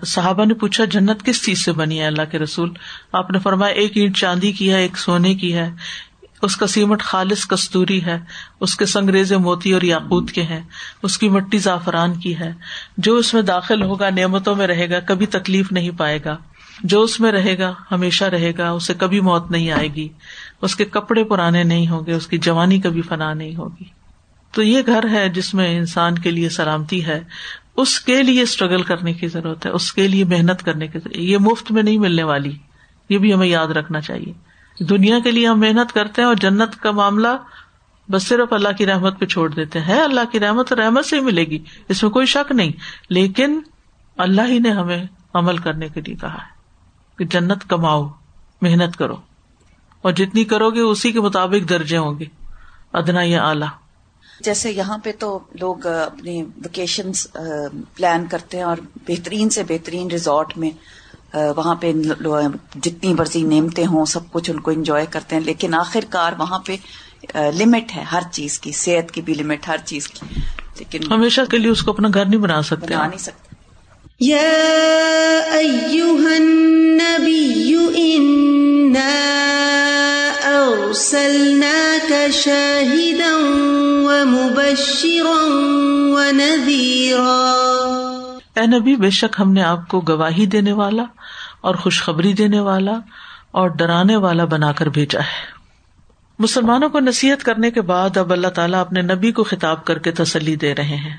صحابہ 0.06 0.44
نے 0.44 0.54
پوچھا، 0.54 0.84
جنت 0.84 1.22
کس 1.22 1.44
چیز 1.44 1.64
سے 1.64 1.72
بنی 1.72 2.00
ہے 2.00 2.06
اللہ 2.06 2.22
کے 2.30 2.38
رسول؟ 2.38 2.72
آپ 3.12 3.30
نے 3.30 3.38
فرمایا، 3.38 3.74
ایک 3.74 3.96
اینٹ 3.96 4.16
چاندی 4.16 4.52
کی 4.52 4.72
ہے، 4.72 4.80
ایک 4.80 4.98
سونے 4.98 5.34
کی 5.34 5.54
ہے۔ 5.54 5.70
اس 6.44 6.56
کا 6.56 6.66
سیمٹ 6.66 7.02
خالص 7.02 7.46
کستوری 7.46 8.04
ہے، 8.04 8.18
اس 8.60 8.76
کے 8.76 8.86
سنگریز 8.86 9.32
موتی 9.32 9.72
اور 9.72 9.82
یاقوت 9.82 10.30
کے 10.30 10.42
ہیں، 10.42 10.60
اس 11.02 11.18
کی 11.18 11.28
مٹی 11.28 11.58
زعفران 11.58 12.14
کی 12.14 12.38
ہے۔ 12.38 12.52
جو 12.98 13.16
اس 13.16 13.34
میں 13.34 13.42
داخل 13.42 13.82
ہوگا 13.82 14.10
نعمتوں 14.10 14.54
میں 14.54 14.66
رہے 14.66 14.90
گا، 14.90 15.00
کبھی 15.00 15.26
تکلیف 15.26 15.72
نہیں 15.72 15.90
پائے 15.90 16.18
گا۔ 16.24 16.36
جو 16.82 17.02
اس 17.02 17.20
میں 17.20 17.32
رہے 17.32 17.58
گا، 17.58 17.74
ہمیشہ 17.92 18.24
رہے 18.24 18.52
گا، 18.58 18.70
اسے 18.70 18.94
کبھی 18.94 19.20
موت 19.20 19.50
نہیں 19.50 19.70
آئے 19.70 19.88
گی۔ 19.88 20.08
اس 20.62 20.76
کے 20.76 20.84
کپڑے 20.84 21.24
پرانے 21.24 21.64
نہیں 21.64 21.88
ہوں 21.88 22.06
گے، 22.06 22.12
اس 22.12 22.26
کی 22.26 22.38
جوانی 22.38 22.80
کبھی 22.80 23.02
فنا 23.02 23.34
نہیں 23.34 23.56
ہوگی۔ 23.56 23.84
تو 24.50 24.62
یہ 24.62 24.82
گھر 24.86 25.04
ہے 25.12 25.28
جس 25.28 25.54
میں 25.54 25.78
انسان 25.78 26.18
کے 26.18 26.30
لیے 26.30 26.48
سلامتی 26.48 27.06
ہے۔ 27.06 27.20
اس 27.76 28.00
کے 28.00 28.22
لیے 28.22 28.42
اسٹرگل 28.42 28.82
کرنے 28.82 29.12
کی 29.12 29.28
ضرورت 29.28 29.66
ہے، 29.66 29.70
اس 29.70 29.92
کے 29.92 30.08
لیے 30.08 30.24
محنت 30.24 30.62
کرنے 30.62 30.86
کی 30.86 30.98
ضرورت 30.98 31.16
یہ 31.16 31.38
مفت 31.38 31.72
میں 31.72 31.82
نہیں 31.82 31.98
ملنے 31.98 32.22
والی، 32.22 32.52
یہ 33.08 33.18
بھی 33.18 33.34
ہمیں 33.34 33.46
یاد 33.46 33.66
رکھنا 33.66 34.00
چاہیے۔ 34.00 34.53
دنیا 34.80 35.18
کے 35.18 35.30
لیے 35.30 35.48
ہم 35.48 35.60
محنت 35.60 35.92
کرتے 35.92 36.22
ہیں 36.22 36.26
اور 36.26 36.34
جنت 36.34 36.80
کا 36.80 36.90
معاملہ 36.90 37.28
بس 38.10 38.22
صرف 38.22 38.52
اللہ 38.52 38.68
کی 38.78 38.86
رحمت 38.86 39.20
پہ 39.20 39.26
چھوڑ 39.26 39.50
دیتے 39.50 39.80
ہیں۔ 39.80 40.00
اللہ 40.00 40.20
کی 40.32 40.40
رحمت 40.40 40.72
رحمت 40.72 41.04
سے 41.04 41.16
ہی 41.16 41.20
ملے 41.20 41.44
گی۔ 41.44 41.64
اس 41.88 42.02
میں 42.02 42.10
کوئی 42.10 42.26
شک 42.26 42.52
نہیں۔ 42.52 42.72
لیکن 43.08 43.60
اللہ 44.16 44.42
ہی 44.48 44.58
نے 44.58 44.70
ہمیں 44.70 45.06
عمل 45.34 45.58
کرنے 45.58 45.88
کے 45.88 46.00
لیے 46.00 46.14
کہا 46.14 46.34
ہے 46.34 46.54
کہ 47.18 47.24
جنت 47.24 47.68
کماؤ، 47.68 48.08
محنت 48.62 48.96
کرو۔ 48.96 49.16
اور 50.02 50.12
جتنی 50.12 50.44
کرو 50.44 50.70
گے، 50.70 50.80
اسی 50.80 51.12
کے 51.12 51.20
مطابق 51.20 51.68
درجے 51.68 51.96
ہوں 51.96 52.18
گے۔ 52.18 52.24
ادنا 52.92 53.22
یا 53.22 53.48
اعلیٰ۔ 53.48 53.68
جیسے 54.40 54.70
یہاں 54.70 54.98
پہ 54.98 55.12
تو 55.18 55.38
لوگ 55.60 55.86
اپنی 55.86 56.42
ویکیشن 56.42 57.10
پلان 57.96 58.26
کرتے 58.26 58.56
ہیں 58.56 58.64
اور 58.64 58.76
بہترین 59.08 59.50
سے 59.50 59.62
بہترین 59.62 60.10
ریزورٹ 60.10 60.58
میں 60.58 60.70
وہاں 61.34 61.74
پہ 61.74 61.92
جتنی 62.82 63.14
مرضی 63.14 63.42
نعمتیں 63.42 63.86
ہوں 63.86 64.04
سب 64.04 64.20
کچھ 64.32 64.50
ان 64.50 64.60
کو 64.60 64.70
انجوائے 64.70 65.06
کرتے 65.10 65.36
ہیں 65.36 65.42
لیکن 65.42 65.74
آخر 65.74 66.00
کار 66.10 66.32
وہاں 66.38 66.58
پہ 66.58 66.76
لمٹ 67.34 67.96
ہے 67.96 68.02
ہر 68.02 68.20
چیز 68.32 68.58
کی 68.58 68.72
صحت 68.72 69.12
کی 69.12 69.22
بھی 69.22 69.34
لمٹ 69.34 69.68
ہر 69.68 69.76
چیز 69.84 70.08
کی۔ 70.08 70.26
لیکن 70.78 71.12
ہمیشہ 71.12 71.40
کے 71.50 71.58
لیے 71.58 71.70
اس 71.70 71.82
کو 71.82 71.90
اپنا 71.90 72.08
گھر 72.14 72.24
نہیں 72.24 72.40
بنا 72.40 72.62
سکتے 72.62 72.86
بنا 72.86 73.06
نہیں 73.06 73.18
سکتے۔ 73.18 73.54
اے 88.56 88.66
نبی، 88.66 88.96
بے 88.96 89.10
شک 89.10 89.40
ہم 89.40 89.52
نے 89.52 89.62
آپ 89.62 89.88
کو 89.88 90.00
گواہی 90.00 90.46
دینے 90.46 90.72
والا 90.72 91.04
اور 91.60 91.74
خوشخبری 91.74 92.32
دینے 92.32 92.60
والا 92.60 92.92
اور 93.50 93.68
ڈرانے 93.68 94.16
والا 94.16 94.44
بنا 94.44 94.72
کر 94.72 94.86
بھیجا 94.86 95.20
ہے۔ 95.20 95.54
مسلمانوں 96.38 96.88
کو 96.88 97.00
نصیحت 97.00 97.42
کرنے 97.42 97.70
کے 97.70 97.80
بعد 97.80 98.16
اب 98.16 98.32
اللہ 98.32 98.46
تعالیٰ 98.46 98.80
اپنے 98.80 99.02
نبی 99.02 99.32
کو 99.32 99.44
خطاب 99.44 99.84
کر 99.84 99.98
کے 99.98 100.10
تسلی 100.10 100.56
دے 100.56 100.74
رہے 100.74 100.96
ہیں۔ 100.96 101.16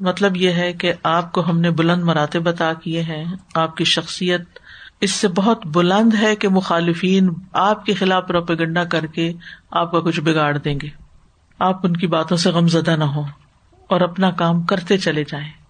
مطلب 0.00 0.36
یہ 0.36 0.50
ہے 0.50 0.72
کہ 0.72 0.92
آپ 1.02 1.32
کو 1.32 1.50
ہم 1.50 1.60
نے 1.60 1.70
بلند 1.70 2.02
مراتے 2.02 2.38
بتا 2.38 2.72
کیے 2.72 3.02
ہیں۔ 3.02 3.24
آپ 3.54 3.76
کی 3.76 3.84
شخصیت 3.84 4.40
اس 5.00 5.10
سے 5.10 5.28
بہت 5.28 5.66
بلند 5.66 6.14
ہے 6.14 6.36
کہ 6.36 6.48
مخالفین 6.48 7.30
آپ 7.52 7.86
کے 7.86 7.94
خلاف 7.94 8.30
روپیگنڈا 8.30 8.84
کر 8.84 9.06
کے 9.06 9.32
آپ 9.70 9.92
کا 9.92 10.00
کچھ 10.00 10.20
بگاڑ 10.20 10.58
دیں 10.58 10.78
گے۔ 10.82 10.88
آپ 11.58 11.86
ان 11.86 11.96
کی 11.96 12.06
باتوں 12.06 12.36
سے 12.36 12.50
غم 12.50 12.68
زدہ 12.68 12.96
نہ 12.96 13.04
ہو 13.04 13.24
اور 13.88 14.00
اپنا 14.00 14.30
کام 14.30 14.62
کرتے 14.62 14.98
چلے 14.98 15.24
جائیں۔ 15.24 15.61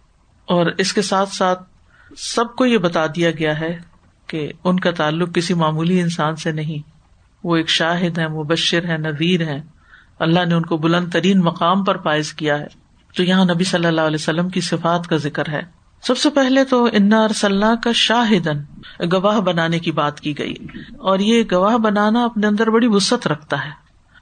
اور 0.46 0.66
اس 0.78 0.92
کے 0.92 1.02
ساتھ 1.02 1.34
ساتھ 1.34 1.62
سب 2.16 2.56
کو 2.56 2.66
یہ 2.66 2.78
بتا 2.78 3.06
دیا 3.06 3.30
گیا 3.30 3.60
ہے 3.60 3.78
کہ 4.26 4.52
ان 4.64 4.80
کا 4.80 4.90
تعلق 4.90 5.34
کسی 5.34 5.54
معمولی 5.54 6.00
انسان 6.00 6.36
سے 6.36 6.52
نہیں۔ 6.52 6.88
وہ 7.44 7.56
ایک 7.56 7.68
شاہد 7.68 8.18
ہے 8.18 8.28
مبشر 8.28 8.84
ہے 8.84 8.96
نذیر 8.96 9.40
ہے 9.40 9.62
اللہ 10.18 10.44
نے 10.44 10.54
ان 10.54 10.62
کو 10.62 10.76
بلند 10.76 11.12
ترین 11.12 11.38
مقام 11.40 11.84
پر 11.84 11.96
پائز 11.96 12.32
کیا 12.32 12.58
ہے۔ 12.58 12.66
تو 13.16 13.22
یہاں 13.22 13.44
نبی 13.44 13.64
صلی 13.64 13.86
اللہ 13.86 14.00
علیہ 14.00 14.18
وسلم 14.20 14.48
کی 14.48 14.60
صفات 14.60 15.06
کا 15.06 15.16
ذکر 15.16 15.48
ہے۔ 15.48 15.60
سب 16.02 16.18
سے 16.18 16.30
پہلے 16.30 16.64
تو 16.64 16.88
انا 16.92 17.24
ارسلہ 17.24 17.74
کا 17.84 17.92
شاہدن 17.94 18.58
گواہ 19.12 19.40
بنانے 19.40 19.78
کی 19.78 19.92
بات 19.92 20.20
کی 20.20 20.38
گئی۔ 20.38 20.54
اور 20.98 21.18
یہ 21.18 21.42
گواہ 21.52 21.76
بنانا 21.76 22.24
اپنے 22.24 22.46
اندر 22.46 22.70
بڑی 22.70 22.86
وسط 22.86 23.26
رکھتا 23.26 23.64
ہے۔ 23.64 23.70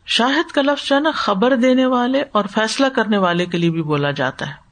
شاہد 0.07 0.53
کا 0.53 0.63
لفظ 0.63 0.89
جو 0.89 0.97
ہے 0.97 1.01
نا، 1.01 1.11
خبر 1.15 1.57
دینے 1.57 1.87
والے 1.87 2.25
اور 2.33 2.45
فیصلہ 2.45 2.87
کرنے 2.87 3.17
والے 3.17 3.47
کے 3.47 3.59
لیے 3.59 3.71
بھی 3.71 3.83
بولا 3.83 4.11
جاتا 4.11 4.47
ہے۔ 4.47 4.70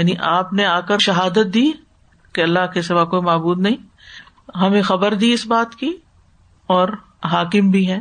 یعنی 0.00 0.14
آپ 0.18 0.52
نے 0.52 0.64
آ 0.64 0.80
کر 0.80 0.98
شہادت 0.98 1.54
دی 1.54 1.70
کہ 2.32 2.40
اللہ 2.40 2.66
کے 2.74 2.82
سوا 2.82 3.04
کوئی 3.04 3.22
معبود 3.22 3.60
نہیں۔ 3.60 3.76
ہمیں 4.56 4.82
خبر 4.82 5.14
دی 5.14 5.32
اس 5.32 5.46
بات 5.46 5.74
کی 5.74 5.96
اور 6.66 6.88
حاکم 7.24 7.70
بھی 7.70 7.90
ہے 7.90 7.98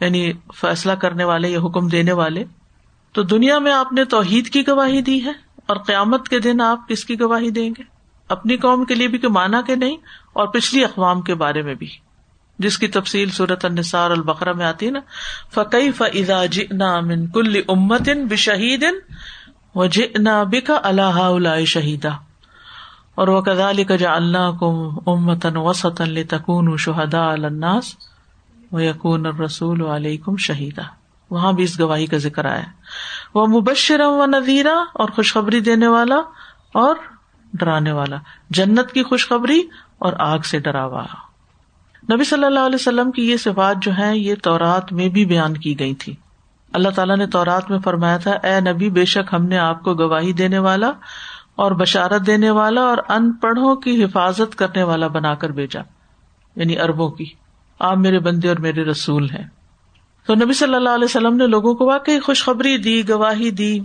یعنی 0.00 0.32
فیصلہ 0.54 0.92
کرنے 0.92 1.24
والے 1.24 1.48
یا 1.48 1.58
حکم 1.58 1.88
دینے 1.88 2.12
والے۔ 2.12 2.44
تو 3.12 3.22
دنیا 3.22 3.58
میں 3.58 3.72
آپ 3.72 3.92
نے 3.92 4.04
توحید 4.04 4.48
کی 4.48 4.68
گواہی 4.68 5.02
دی 5.02 5.24
ہے 5.24 5.32
اور 5.66 5.76
قیامت 5.76 6.28
کے 6.28 6.38
دن 6.38 6.60
آپ 6.60 6.88
کس 6.88 7.04
کی 7.04 7.20
گواہی 7.20 7.50
دیں 7.50 7.70
گے؟ 7.78 7.82
اپنی 8.28 8.56
قوم 8.56 8.84
کے 8.84 8.94
لیے 8.94 9.08
بھی 9.08 9.18
کہ 9.18 9.28
مانا 9.28 9.60
کے 9.60 9.76
نہیں 9.76 9.96
اور 10.32 10.46
پچھلی 10.46 10.84
اقوام 10.84 11.20
کے 11.20 11.34
بارے 11.34 11.62
میں 11.62 11.74
بھی۔ 11.74 11.88
جس 12.58 12.78
کی 12.78 12.88
تفصیل 12.88 13.30
صورت 13.30 13.64
النسار 13.64 14.10
البقرا 14.10 14.52
میں 14.52 14.66
آتی 14.66 14.86
ہے 14.86 14.90
نا 14.90 15.00
فقی 15.54 15.92
فضا 15.92 16.46
جنا 16.46 17.00
من 17.00 17.26
کل 17.26 17.60
امتن 17.68 18.26
بشہید 18.26 18.82
و 18.82 19.12
جنا 19.74 20.42
بکا 20.42 20.80
اللہ 20.82 21.64
شہیدا 21.64 22.08
اور 23.14 23.28
وہ 23.28 23.40
کدال 23.40 23.84
کا 23.84 23.94
اللہ 24.14 24.50
کم 24.60 24.98
امتن 25.06 25.56
وسطن 25.56 26.14
شہدا 26.78 27.30
الناس 27.30 27.94
و 28.72 28.80
یقون 28.80 29.26
رسول 29.26 29.86
علیکم 29.86 30.36
شہیدا 30.36 30.82
وہاں 31.30 31.52
بھی 31.52 31.64
اس 31.64 31.80
گواہی 31.80 32.06
کا 32.06 32.16
ذکر 32.16 32.44
آیا 32.44 32.62
وہ 33.34 33.46
مبشر 33.46 34.00
و 34.00 34.26
نذیرہ 34.26 34.76
اور 34.92 35.08
خوشخبری 35.08 35.60
دینے 35.60 35.86
والا 35.86 36.16
اور 36.74 36.96
ڈرانے 37.54 37.92
والا. 37.92 38.16
جنت 38.50 38.92
کی 38.92 39.02
خوشخبری 39.02 39.62
اور 39.98 40.12
آگ 40.18 40.38
سے 40.38 40.58
ڈراوا 40.58 41.04
نبی 42.12 42.24
صلی 42.24 42.44
اللہ 42.44 42.60
علیہ 42.60 42.74
وسلم 42.74 43.10
کی 43.10 43.30
یہ 43.30 43.36
صفات 43.36 43.76
جو 43.82 43.92
ہے 43.98 44.18
یہ 44.18 44.34
تورات 44.42 44.92
میں 44.92 45.08
بھی 45.08 45.24
بیان 45.24 45.56
کی 45.56 45.78
گئی 45.78 45.94
تھی. 45.94 46.16
اللہ 46.72 46.88
تعالیٰ 46.88 47.16
نے 47.16 47.26
تورات 47.26 47.70
میں 47.70 47.78
فرمایا 47.78 48.16
تھا، 48.16 48.30
اے 48.30 48.60
نبی، 48.60 48.90
بے 48.90 49.04
شک 49.04 49.34
ہم 49.34 49.44
نے 49.46 49.58
آپ 49.58 49.82
کو 49.82 49.94
گواہی 49.94 50.32
دینے 50.32 50.58
والا 50.58 50.90
اور 51.56 51.72
بشارت 51.72 52.26
دینے 52.26 52.50
والا 52.50 52.80
اور 52.80 52.98
ان 53.08 53.32
پڑھوں 53.32 53.76
کی 53.76 54.04
حفاظت 54.04 54.56
کرنے 54.56 54.82
والا 54.82 55.06
بنا 55.06 55.34
کر 55.34 55.50
بھیجا 55.50 55.80
یعنی 56.56 56.80
اربوں 56.80 57.10
کی۔ 57.10 57.24
آپ 57.78 57.98
میرے 57.98 58.18
بندے 58.18 58.48
اور 58.48 58.56
میرے 58.56 58.84
رسول 58.84 59.30
ہیں۔ 59.30 59.48
تو 60.26 60.34
نبی 60.34 60.52
صلی 60.52 60.74
اللہ 60.74 60.88
علیہ 60.88 61.04
وسلم 61.04 61.36
نے 61.36 61.46
لوگوں 61.46 61.74
کو 61.74 61.86
واقعی 61.86 62.20
خوشخبری 62.20 62.78
دی، 62.78 63.08
گواہی 63.08 63.50
دی 63.50 63.80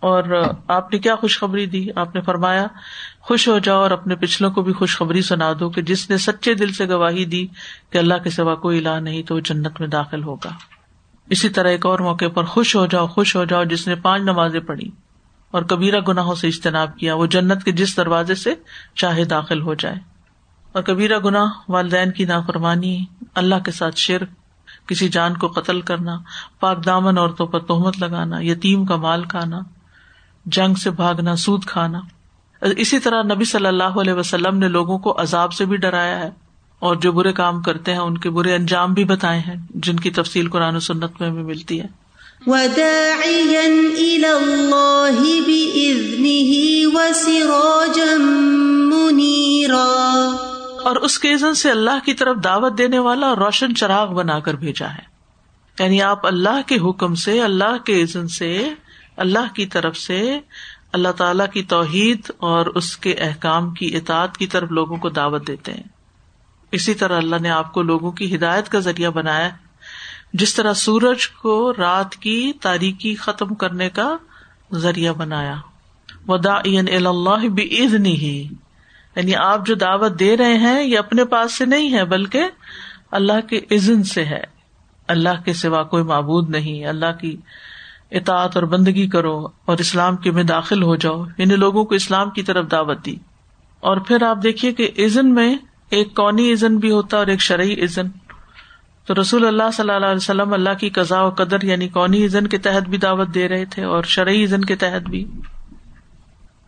اور 0.00 0.42
آپ 0.68 0.92
نے 0.92 0.98
کیا 0.98 1.16
خوشخبری 1.16 1.66
دی؟ 1.66 1.86
آپ 1.96 2.14
نے 2.14 2.20
فرمایا، 2.20 2.66
خوش 3.20 3.48
ہو 3.48 3.58
جاؤ 3.58 3.80
اور 3.80 3.90
اپنے 3.90 4.14
پچھلوں 4.14 4.50
کو 4.50 4.62
بھی 4.62 4.72
خوشخبری 4.72 5.22
سنا 5.22 5.52
دو 5.60 5.70
کہ 5.70 5.82
جس 5.82 6.10
نے 6.10 6.16
سچے 6.16 6.54
دل 6.54 6.72
سے 6.72 6.88
گواہی 6.88 7.24
دی 7.24 7.46
کہ 7.90 7.98
اللہ 7.98 8.14
کے 8.24 8.30
سوا 8.30 8.54
کوئی 8.54 8.78
علا 8.78 8.98
نہیں 8.98 9.22
تو 9.22 9.34
وہ 9.34 9.40
جنت 9.40 9.80
میں 9.80 9.88
داخل 9.88 10.22
ہوگا۔ 10.22 10.73
اسی 11.30 11.48
طرح 11.48 11.68
ایک 11.68 11.86
اور 11.86 11.98
موقع 11.98 12.28
پر 12.34 12.44
خوش 12.44 12.76
ہو 12.76 12.86
جاؤ، 12.86 13.06
خوش 13.06 13.36
ہو 13.36 13.44
جاؤ، 13.44 13.64
جس 13.64 13.88
نے 13.88 13.94
پانچ 13.94 14.22
نمازیں 14.22 14.60
پڑھی 14.60 14.90
اور 15.50 15.62
کبیرہ 15.62 16.00
گناہوں 16.00 16.34
سے 16.34 16.48
اجتناب 16.48 16.96
کیا، 16.96 17.14
وہ 17.14 17.26
جنت 17.26 17.64
کے 17.64 17.72
جس 17.72 17.96
دروازے 17.96 18.34
سے 18.34 18.54
چاہے 18.94 19.24
داخل 19.24 19.60
ہو 19.60 19.74
جائے۔ 19.74 19.96
اور 20.72 20.82
کبیرہ 20.82 21.18
گناہ، 21.18 21.46
والدین 21.68 22.10
کی 22.10 22.24
نافرمانی، 22.24 23.04
اللہ 23.34 23.54
کے 23.64 23.70
ساتھ 23.70 23.96
شرک، 23.96 24.28
کسی 24.88 25.08
جان 25.08 25.36
کو 25.36 25.48
قتل 25.48 25.80
کرنا، 25.80 26.18
پاک 26.60 26.86
دامن 26.86 27.18
عورتوں 27.18 27.46
پر 27.46 27.60
تہمت 27.60 27.98
لگانا، 28.00 28.36
یتیم 28.40 28.86
کا 28.86 28.96
مال 28.96 29.24
کھانا، 29.24 29.58
جنگ 30.46 30.74
سے 30.74 30.90
بھاگنا، 30.90 31.36
سود 31.36 31.64
کھانا۔ 31.64 32.00
اسی 32.60 32.98
طرح 32.98 33.22
نبی 33.22 33.44
صلی 33.44 33.66
اللہ 33.66 33.84
علیہ 33.84 34.12
وسلم 34.12 34.58
نے 34.58 34.68
لوگوں 34.68 34.98
کو 34.98 35.20
عذاب 35.20 35.52
سے 35.52 35.64
بھی 35.64 35.76
ڈرایا 35.76 36.18
ہے۔ 36.18 36.30
اور 36.78 36.96
جو 36.96 37.12
برے 37.12 37.32
کام 37.32 37.62
کرتے 37.62 37.92
ہیں 37.92 37.98
ان 37.98 38.18
کے 38.18 38.30
برے 38.30 38.54
انجام 38.54 38.94
بھی 38.94 39.04
بتائے 39.04 39.40
ہیں 39.40 39.56
جن 39.74 39.96
کی 39.96 40.10
تفصیل 40.10 40.48
قرآن 40.50 40.76
و 40.76 40.80
سنت 40.80 41.20
میں 41.20 41.30
بھی 41.30 41.42
ملتی 41.42 41.80
ہے۔ 41.80 41.86
اور 50.82 50.96
اس 50.96 51.18
کے 51.18 51.34
عزن 51.34 51.54
سے 51.54 51.70
اللہ 51.70 52.04
کی 52.04 52.14
طرف 52.14 52.36
دعوت 52.44 52.78
دینے 52.78 52.98
والا 52.98 53.26
اور 53.26 53.36
روشن 53.36 53.74
چراغ 53.74 54.14
بنا 54.14 54.38
کر 54.40 54.54
بھیجا 54.54 54.88
ہے۔ 54.88 55.14
یعنی 55.78 56.02
آپ 56.02 56.26
اللہ 56.26 56.62
کے 56.66 56.76
حکم 56.76 57.14
سے 57.14 57.42
اللہ 57.42 57.76
کے 57.84 58.02
عزن 58.02 58.28
سے 58.28 58.68
اللہ 59.16 59.54
کی 59.54 59.66
طرف 59.66 59.96
سے 59.96 60.40
اللہ 60.92 61.08
تعالی 61.08 61.44
کی 61.52 61.62
توحید 61.62 62.30
اور 62.36 62.66
اس 62.66 62.96
کے 62.96 63.12
احکام 63.12 63.70
کی 63.70 63.96
اطاعت 63.96 64.36
کی 64.36 64.46
طرف 64.46 64.70
لوگوں 64.70 64.96
کو 64.96 65.08
دعوت 65.08 65.46
دیتے 65.46 65.72
ہیں۔ 65.72 65.93
اسی 66.74 66.94
طرح 66.94 67.16
اللہ 67.16 67.36
نے 67.40 67.50
آپ 67.50 67.72
کو 67.72 67.82
لوگوں 67.82 68.12
کی 68.12 68.36
ہدایت 68.36 68.68
کا 68.68 68.78
ذریعہ 68.78 69.10
بنایا 69.10 69.48
جس 70.32 70.54
طرح 70.54 70.72
سورج 70.72 71.28
کو 71.28 71.72
رات 71.78 72.16
کی 72.16 72.52
تاریخی 72.60 73.14
ختم 73.14 73.54
کرنے 73.54 73.90
کا 73.90 74.16
ذریعہ 74.72 75.12
بنایا۔ 75.12 75.54
ودا 76.28 76.54
اللہ 76.54 77.48
بھی 77.48 77.86
ہی 78.04 78.48
یعنی 79.16 79.34
آپ 79.34 79.66
جو 79.66 79.74
دعوت 79.74 80.20
دے 80.20 80.36
رہے 80.36 80.58
ہیں، 80.58 80.82
یہ 80.82 80.98
اپنے 80.98 81.24
پاس 81.24 81.58
سے 81.58 81.64
نہیں 81.64 81.92
ہے، 81.92 82.04
بلکہ 82.04 82.44
اللہ 83.10 83.40
کے 83.40 83.60
عزن 83.70 84.02
سے 84.02 84.24
ہے۔ 84.24 84.44
اللہ 85.08 85.42
کے 85.44 85.52
سوا 85.52 85.82
کوئی 85.82 86.02
معبود 86.02 86.50
نہیں۔ 86.50 86.86
اللہ 86.86 87.12
کی 87.20 87.36
اطاعت 88.10 88.56
اور 88.56 88.62
بندگی 88.62 89.08
کرو 89.08 89.46
اور 89.64 89.78
اسلام 89.78 90.16
کے 90.16 90.30
میں 90.30 90.42
داخل 90.42 90.82
ہو 90.82 90.96
جاؤ۔ 90.96 91.24
یعنی 91.38 91.56
لوگوں 91.56 91.84
کو 91.84 91.94
اسلام 91.94 92.30
کی 92.30 92.42
طرف 92.42 92.70
دعوت 92.70 93.06
دی۔ 93.06 93.16
اور 93.80 93.96
پھر 93.96 94.22
آپ 94.22 94.38
دیکھیے 94.42 94.72
کہ 94.72 94.90
عزن 94.98 95.34
میں 95.34 95.54
ایک 95.94 96.14
قونی 96.14 96.52
عزن 96.52 96.76
بھی 96.76 96.90
ہوتا 96.90 97.16
ہے 97.16 97.20
اور 97.20 97.26
ایک 97.26 97.40
شرعی 97.40 97.84
عزن 97.84 98.06
تو 99.06 99.14
رسول 99.20 99.46
اللہ 99.46 99.70
صلی 99.72 99.90
اللہ 99.90 100.06
علیہ 100.06 100.16
وسلم 100.16 100.52
اللہ 100.52 100.70
کی 100.80 100.90
قزا 100.90 101.22
و 101.22 101.30
قدر 101.30 101.62
یعنی 101.62 101.88
قونی 101.88 102.26
عزن 102.26 102.46
کے 102.46 102.58
تحت 102.58 102.88
بھی 102.88 102.98
دعوت 102.98 103.28
دے 103.34 103.48
رہے 103.48 103.64
تھے 103.64 103.84
اور 103.84 104.02
شرعی 104.02 104.44
عزن 104.44 104.60
کے 104.60 104.76
تحت 104.76 105.10
بھی۔ 105.10 105.24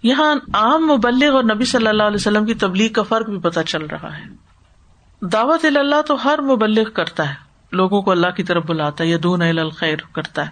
یہاں 0.02 0.35
عام 0.54 0.87
مبلغ 0.87 1.35
اور 1.35 1.45
نبی 1.45 1.64
صلی 1.64 1.87
اللہ 1.87 2.02
علیہ 2.02 2.16
وسلم 2.16 2.47
کی 2.47 2.54
تبلیغ 2.54 2.92
کا 2.92 3.02
فرق 3.02 3.30
بھی 3.30 3.38
پتہ 3.38 3.61
چل 3.61 3.87
رہا 3.87 4.18
ہے۔ 4.18 4.25
دعوت 5.26 5.64
اللہ 5.64 6.02
تو 6.02 6.25
ہر 6.25 6.40
مبلغ 6.40 6.90
کرتا 6.90 7.28
ہے۔ 7.28 7.35
لوگوں 7.73 8.02
کو 8.02 8.11
اللہ 8.11 8.30
کی 8.37 8.42
طرف 8.42 8.64
بلاتا 8.66 9.04
ہے 9.04 9.09
یا 9.09 9.16
دون 9.23 9.42
الخیر 9.42 9.97
کرتا 10.12 10.47
ہے۔ 10.47 10.50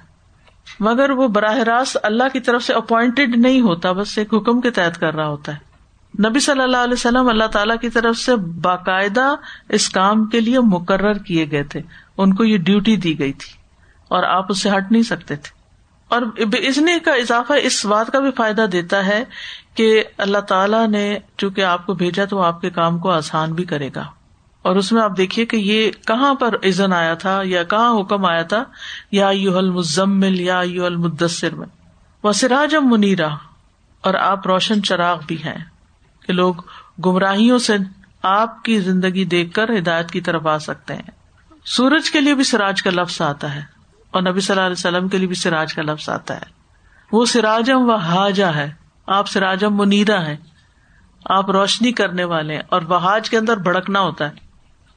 مگر 0.80 1.10
وہ 1.10 1.28
براہ 1.28 1.56
راست 1.56 1.96
اللہ 2.02 2.24
کی 2.32 2.40
طرف 2.40 2.62
سے 2.62 2.72
اپوائنٹڈ 2.72 3.36
نہیں 3.36 3.60
ہوتا، 3.60 3.92
بس 3.92 4.18
ایک 4.18 4.34
حکم 4.34 4.60
کے 4.60 4.70
تحت 4.70 5.00
کر 5.00 5.14
رہا 5.14 5.26
ہوتا 5.26 5.54
ہے۔ 5.54 5.73
نبی 6.18 6.40
صلی 6.40 6.62
اللہ 6.62 6.76
علیہ 6.76 6.94
وسلم 6.94 7.28
اللہ 7.28 7.44
تعالیٰ 7.44 7.76
کی 7.80 7.90
طرف 7.90 8.16
سے 8.16 8.36
باقاعدہ 8.36 9.34
اس 9.68 9.88
کام 9.88 10.24
کے 10.24 10.40
لیے 10.40 10.60
مقرر 10.60 11.12
کیے 11.12 11.50
گئے 11.50 11.62
تھے۔ 11.62 11.80
ان 12.18 12.34
کو 12.34 12.44
یہ 12.44 12.58
ڈیوٹی 12.58 12.96
دی 12.96 13.18
گئی 13.18 13.32
تھی 13.32 13.52
اور 14.08 14.22
آپ 14.22 14.46
اس 14.48 14.62
سے 14.62 14.70
ہٹ 14.70 14.92
نہیں 14.92 15.02
سکتے 15.02 15.36
تھے۔ 15.36 15.64
اور 16.08 16.22
ازنی 16.52 16.98
کا 17.00 17.12
اضافہ 17.12 17.52
اس 17.62 17.86
بات 17.86 18.06
کا 18.12 18.20
بھی 18.20 18.30
فائدہ 18.30 18.66
دیتا 18.72 19.06
ہے 19.06 19.24
کہ 19.74 20.04
اللہ 20.18 20.38
تعالیٰ 20.38 20.88
نے 20.88 21.18
چونکہ 21.38 21.64
آپ 21.64 21.86
کو 21.86 21.94
بھیجا 21.94 22.24
تو 22.24 22.38
وہ 22.38 22.44
آپ 22.44 22.60
کے 22.60 22.70
کام 22.70 22.98
کو 22.98 23.10
آسان 23.10 23.52
بھی 23.52 23.64
کرے 23.64 23.90
گا۔ 23.94 24.04
اور 24.62 24.76
اس 24.76 24.92
میں 24.92 25.02
آپ 25.02 25.16
دیکھیے 25.16 25.46
کہ 25.46 25.56
یہ 25.56 25.90
کہاں 26.06 26.34
پر 26.34 26.54
عزن 26.64 26.92
آیا 26.92 27.14
تھا 27.14 27.40
یا 27.44 27.62
کہاں 27.62 28.00
حکم 28.00 28.24
آیا 28.24 28.42
تھا؟ 28.42 28.64
یا 29.10 29.28
یو 29.28 29.58
المزمل، 29.58 30.40
یا 30.40 30.60
یو 30.64 30.84
المدثر 30.84 31.54
میں۔ 31.54 31.66
وہ 32.22 32.32
سراج 32.32 32.74
منیرا۔ 32.74 33.28
اور 34.00 34.14
آپ 34.14 34.46
روشن 34.46 34.82
چراغ 34.82 35.20
بھی 35.26 35.42
ہیں۔ 35.44 35.73
کہ 36.26 36.32
لوگ 36.32 36.54
گمراہیوں 37.06 37.58
سے 37.58 37.76
آپ 38.22 38.64
کی 38.64 38.80
زندگی 38.80 39.24
دیکھ 39.24 39.52
کر 39.52 39.78
ہدایت 39.78 40.10
کی 40.10 40.20
طرف 40.20 40.46
آ 40.46 40.58
سکتے 40.58 40.94
ہیں۔ 40.94 41.10
سورج 41.64 42.10
کے 42.10 42.20
لیے 42.20 42.34
بھی 42.34 42.44
سراج 42.44 42.82
کا 42.82 42.90
لفظ 42.90 43.22
آتا 43.22 43.54
ہے 43.54 43.62
اور 44.10 44.22
نبی 44.22 44.40
صلی 44.40 44.54
اللہ 44.54 44.66
علیہ 44.66 44.76
وسلم 44.78 45.08
کے 45.08 45.18
لیے 45.18 45.26
بھی 45.26 45.34
سراج 45.34 45.74
کا 45.74 45.82
لفظ 45.82 46.08
آتا 46.08 46.34
ہے۔ 46.34 46.46
وہ 47.12 47.26
سراجم 47.26 47.90
و 47.90 47.94
حاجہ 47.94 48.44
ہے۔ 48.44 48.72
آپ 49.06 49.28
سراجم 49.28 49.76
منیرا 49.76 50.26
ہے 50.26 50.36
آپ 51.24 51.50
روشنی 51.50 51.92
کرنے 51.92 52.24
والے 52.24 52.58
اور 52.68 52.82
وہاج 52.82 53.30
کے 53.30 53.38
اندر 53.38 53.56
بھڑکنا 53.56 54.00
ہوتا 54.00 54.24
ہے۔ 54.24 54.34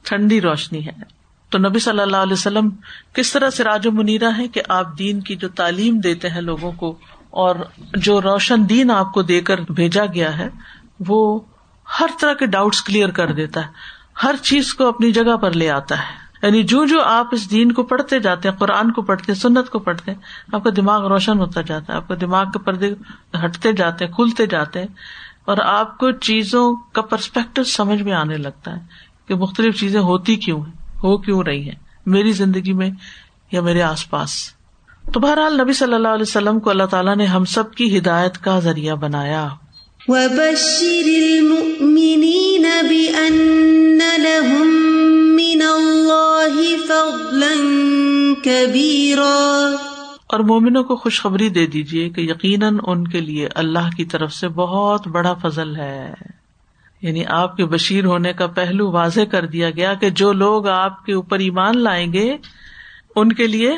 ٹھنڈی 0.02 0.40
روشنی 0.40 0.86
ہے۔ 0.86 1.18
تو 1.50 1.58
نبی 1.58 1.78
صلی 1.78 2.00
اللہ 2.00 2.16
علیہ 2.16 2.32
وسلم 2.32 2.70
کس 3.12 3.32
طرح 3.32 3.50
سے 3.50 3.64
راج 3.64 3.86
و 3.86 3.92
منیرا 3.92 4.38
ہے 4.38 4.48
کہ 4.48 4.62
آپ 4.68 4.98
دین 4.98 5.20
کی 5.20 5.36
جو 5.36 5.48
تعلیم 5.48 5.98
دیتے 5.98 6.28
ہیں 6.28 6.40
لوگوں 6.40 6.72
کو 6.72 6.98
اور 7.30 7.56
جو 7.96 8.22
روشن 8.22 8.68
دین 8.68 8.90
آپ 8.90 9.12
کو 9.12 9.22
دے 9.22 9.40
کر 9.40 9.60
بھیجا 9.60 10.04
گیا 10.14 10.38
ہے 10.38 10.48
وہ 11.06 11.40
ہر 12.00 12.06
طرح 12.20 12.34
کے 12.34 12.46
ڈاؤٹس 12.46 12.82
کلیئر 12.82 13.08
کر 13.08 13.32
دیتا 13.32 13.60
ہے۔ 13.60 13.98
ہر 14.22 14.34
چیز 14.42 14.74
کو 14.74 14.88
اپنی 14.88 15.12
جگہ 15.12 15.36
پر 15.36 15.50
لے 15.52 15.70
آتا 15.70 15.98
ہے۔ 15.98 16.28
یعنی 16.42 16.62
جو 16.62 16.86
جو 16.86 17.02
آپ 17.02 17.26
اس 17.32 17.50
دین 17.50 17.72
کو 17.72 17.82
پڑھتے 17.82 18.18
جاتے 18.18 18.48
ہیں، 18.48 18.56
قرآن 18.56 18.92
کو 18.92 19.02
پڑھتے 19.02 19.32
ہیں، 19.32 19.40
سنت 19.40 19.70
کو 19.70 19.78
پڑھتے 19.78 20.10
ہیں، 20.10 20.18
آپ 20.52 20.64
کا 20.64 20.70
دماغ 20.76 21.06
روشن 21.06 21.38
ہوتا 21.38 21.60
جاتا 21.60 21.92
ہے۔ 21.92 21.98
آپ 21.98 22.08
کا 22.08 22.14
دماغ 22.20 22.50
کے 22.50 22.58
پردے 22.58 22.94
ہٹتے 23.44 23.72
جاتے 23.72 24.04
ہیں، 24.04 24.12
کھلتے 24.12 24.46
جاتے 24.46 24.80
ہیں۔ 24.80 24.86
اور 25.44 25.56
آپ 25.64 25.98
کو 25.98 26.10
چیزوں 26.10 26.76
کا 26.92 27.02
پرسپیکٹو 27.02 27.64
سمجھ 27.64 28.02
میں 28.02 28.12
آنے 28.12 28.36
لگتا 28.36 28.72
ہے 28.72 28.80
کہ 29.26 29.34
مختلف 29.34 29.80
چیزیں 29.80 30.00
ہوتی 30.00 30.36
کیوں 30.36 30.60
ہیں، 30.60 30.72
ہو 31.04 31.18
کیوں 31.18 31.42
رہی 31.42 31.68
ہیں۔ 31.68 31.76
میری 32.06 32.32
زندگی 32.32 32.72
میں 32.72 32.90
یا 33.52 33.60
میرے 33.60 33.82
آس 33.82 34.10
پاس۔ 34.10 34.50
تو 35.12 35.20
بہرحال 35.20 35.60
نبی 35.60 35.72
صلی 35.72 35.94
اللہ 35.94 36.08
علیہ 36.08 36.22
وسلم 36.22 36.60
کو 36.60 36.70
اللہ 36.70 36.86
تعالیٰ 36.86 37.16
نے 37.16 37.26
ہم 37.26 37.44
سب 37.44 37.74
کی 37.74 37.98
ہدایت 37.98 38.38
کا 38.38 38.58
ذریعہ 38.58 38.94
بنایا۔ 38.94 39.48
اور 50.26 50.40
مومنوں 50.40 50.84
کو 50.84 50.96
خوشخبری 50.96 51.48
دے 51.48 51.66
دیجیے 51.66 52.08
کہ 52.08 52.20
یقیناً 52.20 52.78
ان 52.86 53.08
کے 53.08 53.20
لیے 53.20 53.48
اللہ 53.54 53.96
کی 53.96 54.04
طرف 54.04 54.32
سے 54.32 54.48
بہت 54.48 55.08
بڑا 55.08 55.34
فضل 55.34 55.76
ہے۔ 55.76 56.12
یعنی 57.02 57.24
آپ 57.28 57.56
کے 57.56 57.64
بشیر 57.64 58.04
ہونے 58.04 58.32
کا 58.32 58.46
پہلو 58.46 58.90
واضح 58.90 59.20
کر 59.30 59.46
دیا 59.46 59.70
گیا 59.70 59.94
کہ 59.94 60.10
جو 60.10 60.32
لوگ 60.32 60.68
آپ 60.68 61.04
کے 61.04 61.12
اوپر 61.12 61.38
ایمان 61.38 61.78
لائیں 61.78 62.12
گے، 62.12 62.36
ان 63.16 63.32
کے 63.32 63.46
لیے 63.46 63.72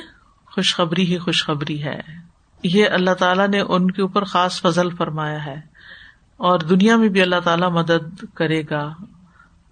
خوشخبری 0.54 1.12
ہی 1.12 1.18
خوشخبری 1.18 1.82
ہے۔ 1.82 2.00
یہ 2.64 2.84
اللہ 2.92 3.14
تعالیٰ 3.14 3.48
نے 3.48 3.60
ان 3.60 3.90
کے 3.90 4.02
اوپر 4.02 4.24
خاص 4.24 4.62
فضل 4.62 4.88
فرمایا 4.98 5.46
ہے۔ 5.46 5.69
اور 6.40 6.58
دنیا 6.58 6.96
میں 6.96 7.08
بھی 7.08 7.22
اللہ 7.22 7.40
تعالیٰ 7.44 7.70
مدد 7.70 8.24
کرے 8.34 8.62
گا 8.70 8.94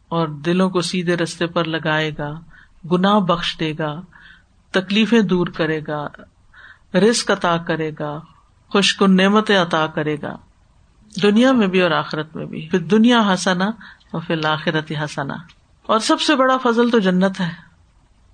اور 0.08 0.28
دلوں 0.28 0.70
کو 0.70 0.80
سیدھے 0.80 1.16
رستے 1.16 1.46
پر 1.46 1.64
لگائے 1.64 2.10
گا، 2.18 2.40
گناہ 2.92 3.20
بخش 3.20 3.56
دے 3.60 3.72
گا، 3.78 4.00
تکلیفیں 4.70 5.20
دور 5.20 5.46
کرے 5.46 5.80
گا 5.88 6.06
رسک 6.94 7.30
عطا 7.30 7.56
کرے 7.56 7.90
گا 7.98 8.20
خوشکن 8.68 9.16
نعمتیں 9.16 9.58
عطا 9.58 9.86
کرے 9.86 10.16
گا۔ 10.22 10.36
دنیا 11.22 11.52
میں 11.52 11.66
بھی 11.66 11.82
اور 11.82 11.90
آخرت 11.90 12.36
میں 12.36 12.46
بھی۔ 12.46 12.68
پھر 12.70 12.78
دنیا 12.78 13.34
ہسنا 13.34 13.66
اور 14.10 14.20
پھر 14.26 14.44
آخرت 14.44 14.92
ہسنا 15.04 15.34
اور 15.86 15.98
سب 15.98 16.20
سے 16.20 16.36
بڑا 16.36 16.56
فضل 16.56 16.90
تو 16.90 16.98
جنت 16.98 17.40
ہے۔ 17.40 17.50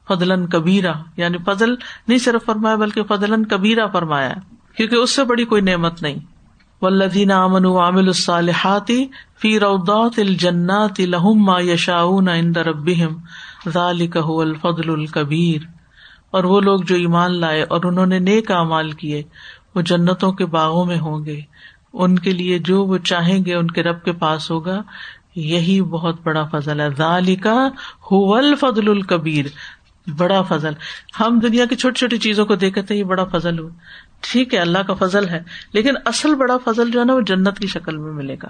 فضلن 0.08 0.46
کبیرا 0.46 0.92
یعنی 1.16 1.38
فضل 1.46 1.74
نہیں 2.08 2.18
صرف 2.18 2.44
فرمایا 2.44 2.76
بلکہ 2.76 3.02
فضلن 3.02 3.46
کبیرا 3.46 3.86
فرمایا 3.86 4.32
کیونکہ 4.76 4.96
اس 4.96 5.10
سے 5.10 5.24
بڑی 5.24 5.44
کوئی 5.44 5.62
نعمت 5.62 6.02
نہیں۔ 6.02 6.33
ولدین 6.84 7.30
امن 7.30 7.66
عامل 7.66 8.06
الصالحاتی 8.06 9.06
فی 9.42 9.60
رودات 9.60 10.18
الجنات 10.18 11.00
لہم 11.00 11.44
ما 11.44 11.60
یشاؤن 11.60 12.28
عند 12.28 12.56
ربهم، 12.56 13.16
ذالک 13.68 14.16
هو 14.16 14.40
الفضل 14.40 14.90
الکبیر۔ 14.90 15.66
اور 16.30 16.44
وہ 16.44 16.60
لوگ 16.60 16.80
جو 16.80 16.96
ایمان 16.96 17.40
لائے 17.40 17.62
اور 17.62 17.80
انہوں 17.84 18.06
نے 18.06 18.18
نیک 18.18 18.50
اعمال 18.50 18.92
کیے، 18.92 19.22
وہ 19.74 19.80
جنتوں 19.80 20.32
کے 20.32 20.46
باغوں 20.46 20.84
میں 20.84 20.98
ہوں 20.98 21.24
گے۔ 21.24 21.40
ان 21.92 22.18
کے 22.18 22.32
لیے 22.32 22.58
جو 22.58 22.84
وہ 22.84 22.98
چاہیں 22.98 23.44
گے 23.44 23.54
ان 23.54 23.70
کے 23.70 23.82
رب 23.82 24.04
کے 24.04 24.12
پاس 24.12 24.50
ہوگا۔ 24.50 24.82
یہی 25.36 25.82
بہت 25.82 26.16
بڑا 26.22 26.44
فضل 26.44 26.80
ہے۔ 26.80 27.36
کا 27.36 27.68
فضل 28.60 28.90
الکبیر۔ 28.90 29.44
بڑا 30.16 30.42
فضل۔ 30.42 30.72
ہم 31.20 31.40
دنیا 31.42 31.64
کی 31.64 31.76
چھوٹی 31.76 31.98
چھوٹی 31.98 32.18
چیزوں 32.18 32.46
کو 32.46 32.54
دیکھتے 32.54 32.94
ہیں، 32.94 32.98
یہ 32.98 33.04
بڑا 33.04 33.24
فضل 33.24 33.58
ہو 33.58 33.68
ٹھیک 34.32 34.54
ہے 34.54 34.58
اللہ 34.58 34.78
کا 34.78 34.94
فضل 34.94 35.28
ہے 35.28 35.42
لیکن 35.72 35.94
اصل 36.04 36.34
بڑا 36.34 36.56
فضل 36.64 36.90
جو 36.90 37.00
ہے 37.00 37.04
نا 37.04 37.14
وہ 37.14 37.20
جنت 37.20 37.58
کی 37.58 37.66
شکل 37.66 37.96
میں 37.96 38.12
ملے 38.12 38.36
گا۔ 38.42 38.48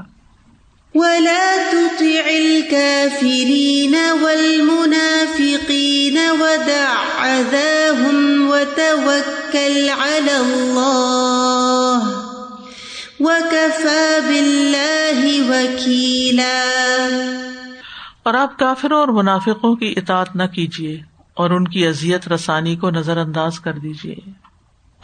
اور 18.22 18.34
آپ 18.34 18.58
کافروں 18.58 18.98
اور 19.00 19.08
منافقوں 19.08 19.76
کی 19.76 19.94
اطاعت 19.96 20.36
نہ 20.36 20.42
کیجیے 20.42 21.00
اور 21.34 21.50
ان 21.50 21.68
کی 21.68 21.86
ازیت 21.86 22.28
رسانی 22.28 22.76
کو 22.76 22.90
نظر 22.90 23.16
انداز 23.16 23.60
کر 23.60 23.72
دیجیے 23.72 24.43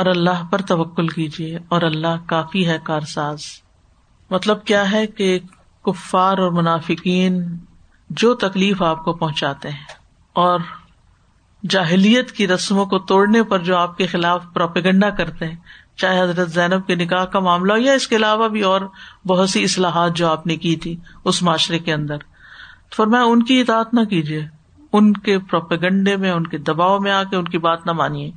اور 0.01 0.09
اللہ 0.09 0.45
پر 0.51 0.61
توکل 0.61 1.09
کیجیے 1.09 1.59
اور 1.69 1.83
اللہ 1.83 2.17
کافی 2.27 2.69
ہے 2.69 2.79
کارساز۔ 2.83 3.41
مطلب 4.31 4.65
کیا 4.65 4.93
ہے 4.93 5.07
کہ 5.07 5.39
کفار 5.85 6.39
اور 6.39 6.51
منافقین 6.51 7.59
جو 8.11 8.35
تکلیف 8.35 8.83
آپ 8.83 9.05
کو 9.05 9.13
پہنچاتے 9.13 9.69
ہیں 9.69 9.85
اور 10.33 10.61
جاہلیت 11.71 12.33
کی 12.33 12.49
رسموں 12.49 12.87
کو 12.87 12.99
توڑنے 12.99 13.43
پر 13.43 13.59
جو 13.59 13.77
آپ 13.77 13.97
کے 13.97 14.07
خلاف 14.07 14.45
پروپیگنڈا 14.55 15.11
کرتے 15.11 15.49
ہیں، 15.49 15.57
چاہے 15.97 16.21
حضرت 16.21 16.51
زینب 16.51 16.87
کے 16.87 16.95
نکاح 16.95 17.25
کا 17.25 17.41
معاملہ 17.41 17.73
ہو 17.73 17.79
یا 17.79 17.93
اس 17.93 18.09
کے 18.09 18.17
علاوہ 18.17 18.49
بھی 18.49 18.63
اور 18.63 18.81
بہت 19.27 19.51
سی 19.51 19.65
اصلاحات 19.65 20.17
جو 20.17 20.29
آپ 20.29 20.47
نے 20.47 20.57
کی 20.57 20.77
تھی 20.77 20.97
اس 21.25 21.43
معاشرے 21.43 21.79
کے 21.79 21.93
اندر۔ 21.93 22.17
فرمایا، 22.97 23.25
ان 23.25 23.43
کی 23.43 23.61
اطاعت 23.61 23.95
نہ 23.95 24.05
کیجیے، 24.05 24.47
ان 24.93 25.13
کے 25.13 25.39
پروپیگنڈے 25.39 26.17
میں، 26.17 26.31
ان 26.31 26.47
کے 26.47 26.59
دباؤ 26.59 26.99
میں 26.99 27.13
آ 27.13 27.23
کے 27.23 27.37
ان 27.37 27.45
کی 27.45 27.59
بات 27.59 27.87
نہ 27.87 27.93
مانیے۔ 27.93 28.31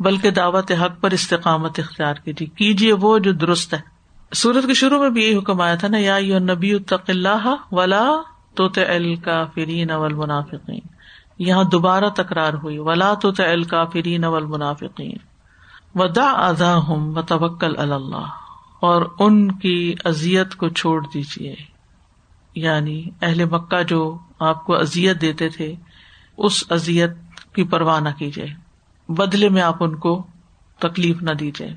بلکہ 0.00 0.30
دعوت 0.30 0.72
حق 0.72 1.00
پر 1.00 1.10
استقامت 1.10 1.78
اختیار 1.78 2.14
کیجیے۔ 2.14 2.48
کیجیے 2.48 2.92
وہ 2.92 3.18
جو 3.18 3.32
درست 3.32 3.74
ہے۔ 3.74 3.80
سورت 4.32 4.66
کے 4.66 4.74
شروع 4.74 4.98
میں 4.98 5.10
بھی 5.10 5.24
یہی 5.24 5.38
حکم 5.38 5.60
آیا 5.60 5.74
تھا 5.74 5.88
نا، 5.88 5.98
یا 5.98 6.16
یو 6.16 6.38
نبی 6.38 6.74
اللہ 7.08 7.54
ولا 7.72 8.08
تو 8.54 8.68
کا 9.24 9.44
فرین 9.44 9.90
اول 9.90 10.14
منافقین 10.14 10.80
یہاں 11.38 11.64
دوبارہ 11.64 12.08
تکرار 12.16 12.52
ہوئی، 12.54 12.78
ولا 12.78 13.14
تو 13.14 13.32
کا 13.70 13.84
فرین 13.84 14.24
اول 14.24 14.46
منافقین 14.46 15.16
ودا 15.94 16.30
ادا 16.30 16.76
ہوں 16.76 17.14
و 17.14 17.22
توکل 17.22 17.78
اللہ۔ 17.78 18.26
اور 18.80 19.02
ان 19.18 19.52
کی 19.52 19.94
ازیت 20.04 20.54
کو 20.54 20.68
چھوڑ 20.68 21.06
دیجیے۔ 21.14 21.54
یعنی 22.54 23.04
اہل 23.22 23.44
مکہ 23.44 23.82
جو 23.82 24.18
آپ 24.40 24.64
کو 24.64 24.74
ازیت 24.76 25.20
دیتے 25.20 25.48
تھے، 25.48 25.74
اس 26.36 26.64
ازیت 26.70 27.10
کی 27.54 27.64
پرواہ 27.64 28.00
نہ 28.00 28.08
کیجیے۔ 28.18 28.67
بدلے 29.08 29.48
میں 29.48 29.62
آپ 29.62 29.84
ان 29.84 29.96
کو 29.96 30.26
تکلیف 30.78 31.22
نہ 31.22 31.30
دیجیے 31.30 31.68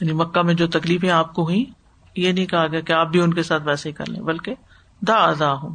یعنی 0.00 0.12
مکہ 0.12 0.42
میں 0.42 0.54
جو 0.54 0.66
تکلیفیں 0.66 1.10
آپ 1.10 1.34
کو 1.34 1.42
ہوئی 1.42 1.64
یہ 2.16 2.32
نہیں 2.32 2.46
کہا 2.46 2.66
گیا 2.66 2.80
کہ 2.80 2.92
آپ 2.92 3.08
بھی 3.08 3.20
ان 3.20 3.34
کے 3.34 3.42
ساتھ 3.42 3.62
ویسے 3.66 3.88
ہی 3.88 3.94
کر 3.94 4.08
لیں، 4.08 4.20
بلکہ 4.20 4.54
دا 5.00 5.14
ادا 5.14 5.52
ہوں 5.52 5.74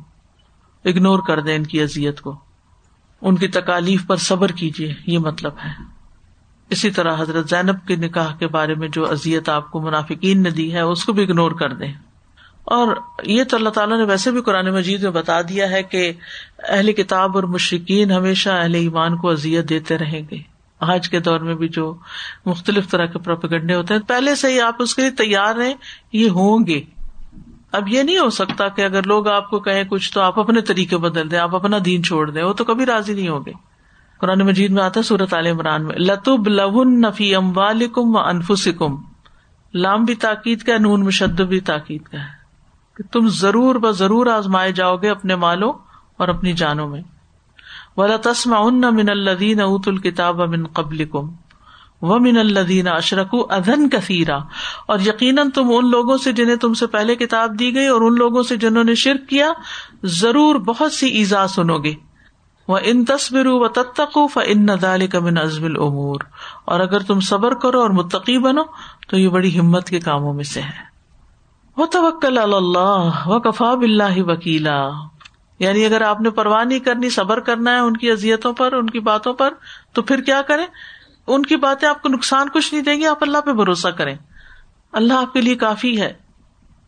اگنور 0.86 1.20
کر 1.20 1.40
دیں 1.40 1.56
ان 1.56 1.64
کی 1.64 1.82
ازیت 1.82 2.22
کو۔ 2.22 2.40
ان 3.22 3.36
کی 3.36 3.48
تکالیف 3.48 4.08
پر 4.08 4.16
صبر 4.16 4.48
کیجیے 4.48 4.94
یہ 5.06 5.20
مطلب 5.20 5.52
ہے۔ 5.64 5.70
اسی 6.70 6.92
طرح 6.92 7.16
حضرت 7.20 7.50
زینب 7.50 7.88
کے 7.88 7.96
نکاح 7.96 8.36
کے 8.36 8.48
بارے 8.48 8.76
میں 8.76 8.88
جو 8.88 9.12
ازیت 9.12 9.50
آپ 9.50 9.72
کو 9.72 9.82
منافقین 9.82 10.44
نے 10.44 10.50
دی 10.50 10.74
ہے، 10.74 10.80
اس 10.80 11.06
کو 11.06 11.14
بھی 11.14 11.24
اگنور 11.24 11.52
کر 11.52 11.74
دیں۔ 11.74 11.94
اور 12.64 12.96
یہ 13.24 13.44
تو 13.44 13.58
اللہ 13.58 13.70
تعالیٰ 13.70 13.98
نے 13.98 14.04
ویسے 14.04 14.32
بھی 14.32 14.42
قرآن 14.42 14.74
مجید 14.74 15.04
میں 15.04 15.12
بتا 15.12 15.42
دیا 15.42 15.70
ہے 15.70 15.84
کہ 15.84 16.14
اہل 16.70 16.92
کتاب 16.94 17.36
اور 17.36 17.44
مشرقین 17.44 18.12
ہمیشہ 18.12 18.50
اہل 18.50 18.76
ایمان 18.76 19.18
کو 19.18 19.30
ازیت 19.30 19.70
دیتے 19.70 19.98
رہیں 19.98 20.22
گے۔ 20.32 20.55
آج 20.88 21.10
کے 21.10 21.20
دور 21.20 21.40
میں 21.40 21.56
بھی 21.56 21.68
جو 21.68 21.96
مختلف 22.46 22.90
طرح 22.90 23.06
کے 23.06 23.20
پروپیگنڈے 23.20 23.76
ہوتے 23.76 23.94
ہیں، 23.94 24.02
پہلے 24.02 24.36
سے 24.36 24.54
ہی 24.54 24.62
آپ 24.62 24.76
اس 24.80 24.96
کے 24.96 25.02
لیے 25.02 25.12
تیار 25.12 25.62
ہیں، 25.62 25.74
یہ 26.14 26.30
ہوں 26.30 26.68
گے۔ 26.68 26.82
اب 27.72 27.88
یہ 27.88 28.04
نہیں 28.04 28.18
ہو 28.18 28.30
سکتا 28.30 28.68
کہ 28.68 28.82
اگر 28.82 29.04
لوگ 29.04 29.28
آپ 29.28 29.50
کو 29.50 29.60
کہیں 29.60 29.84
کچھ 29.84 30.14
تو 30.14 30.22
آپ 30.22 30.40
اپنے 30.40 30.62
طریقے 30.62 30.98
بدل 30.98 31.32
دیں، 31.32 31.40
آپ 31.40 31.56
اپنا 31.56 31.78
دین 31.86 32.04
چھوڑ 32.04 32.32
دیں، 32.32 32.44
وہ 32.44 32.54
تو 32.54 32.64
کبھی 32.64 32.86
راضی 32.86 33.14
نہیں 33.14 33.28
ہوگے 33.28 33.52
قرآن 34.18 34.40
مجید 34.40 34.72
میں 34.72 34.84
آتا 34.84 35.00
ہے 35.00 35.04
سورت 35.04 35.34
عال 35.34 35.48
عمران 35.48 35.86
میں 35.86 35.96
لطب 35.96 36.48
لون 36.48 37.02
نفی 37.02 37.36
ام 37.36 37.58
والم 37.58 38.16
و 38.16 38.20
انفسکم۔ 38.20 38.96
لام 39.74 40.04
بھی 40.04 40.16
تاکید 40.16 40.64
کا 40.64 40.78
نون 40.78 41.04
مشد 41.04 41.42
بھی 41.42 41.60
تاکید 41.60 42.02
کا 42.02 42.18
ہے۔ 42.18 42.28
کہ 42.98 43.14
تم 43.14 43.28
ضرور 43.28 43.76
ب 43.76 43.92
ضرور 43.92 44.28
آزمائے 44.28 44.72
جاؤ 44.72 44.98
گے 44.98 45.10
اپنے 45.10 45.36
مالوں 45.36 45.74
اور 46.18 46.28
اپنی 46.28 46.54
جانوں 46.54 46.88
میں۔ 46.88 47.02
ولا 47.98 48.18
تسم 48.18 48.54
ان 48.54 48.82
من 48.96 49.10
الدین 49.10 49.62
ات 49.62 49.88
الکتاب 49.88 50.42
من 50.42 50.68
قبل 50.68 51.06
کم 51.06 51.30
و 52.02 52.20
من 52.20 52.38
الدین 52.38 52.88
اشرک 52.88 53.36
ادن 53.50 53.90
کثیرا 53.90 54.38
اور 54.88 55.00
یقیناً 55.00 55.50
تم 55.50 55.68
ان 55.70 55.90
لوگوں 55.90 56.18
سے 56.18 56.32
جنہیں 56.32 56.56
تم 56.56 56.74
سے 56.74 56.88
پہلے 56.88 57.16
کتاب 57.16 57.60
دی 57.60 57.76
گئی 57.76 57.88
اور 57.88 58.02
ان 58.02 58.16
لوگوں 58.16 58.44
سے 58.44 58.56
جنہوں 58.56 58.84
نے 58.84 58.96
شرک 58.96 59.30
کیا، 59.30 59.52
ضرور 60.04 60.56
بہت 60.56 60.94
سی 60.94 61.08
ایزا 61.08 61.48
سنو 61.48 61.78
گے۔ 61.78 61.94
وہ 62.68 62.80
ان 62.84 63.06
تصبر 63.06 63.46
و 63.46 63.68
تتقوف 63.68 64.38
ان 64.46 64.66
ندال 64.66 65.02
من 65.22 65.38
ازم 65.38 65.66
العمور 65.66 66.20
اور 66.66 66.80
اگر 66.80 67.00
تم 67.00 67.20
صبر 67.20 67.54
کرو 67.54 67.82
اور 67.82 67.90
متقی 67.90 68.40
بنو، 68.40 68.64
تو 69.08 69.18
یہ 69.18 69.30
بڑی 69.30 69.60
ہمت 69.60 69.90
کے 69.90 70.00
کاموں 70.00 70.34
میں 70.34 70.44
سے 70.44 70.62
ہے۔ 70.62 70.84
وہ 71.78 71.86
توکل 71.86 72.38
اللہ 72.38 73.28
و 73.28 73.40
کفا 73.40 73.74
بلّہ 73.74 74.14
وکیلا 74.18 74.90
یعنی 75.60 75.86
اگر 75.86 76.02
آپ 76.02 76.22
نے 76.22 76.30
پرواہ 76.30 76.64
نہیں 76.64 76.80
کرنی، 76.80 77.10
صبر 77.10 77.40
کرنا 77.40 77.72
ہے 77.72 77.80
ان 77.80 77.98
کی 77.98 78.12
ازیتوں 78.12 78.54
پر، 78.54 78.74
ان 78.74 78.90
کی 78.90 79.00
باتوں 79.00 79.34
پر، 79.34 79.54
تو 79.94 80.02
پھر 80.02 80.22
کیا 80.22 80.42
کریں؟ 80.42 80.66
ان 81.28 81.44
کی 81.44 81.56
باتیں 81.56 81.88
آپ 81.88 82.02
کو 82.02 82.10
نقصان 82.10 82.50
کچھ 82.50 82.74
نہیں 82.74 82.84
دیں 82.84 82.96
گی، 82.96 83.08
آپ 83.08 83.18
اللہ 83.22 83.38
پہ 83.38 83.52
بھروسہ 83.52 83.88
کریں۔ 83.88 84.16
اللہ 84.92 85.14
آپ 85.14 85.34
کے 85.34 85.42
لیے 85.42 85.56
کافی 85.56 86.02
ہے۔ 86.02 86.14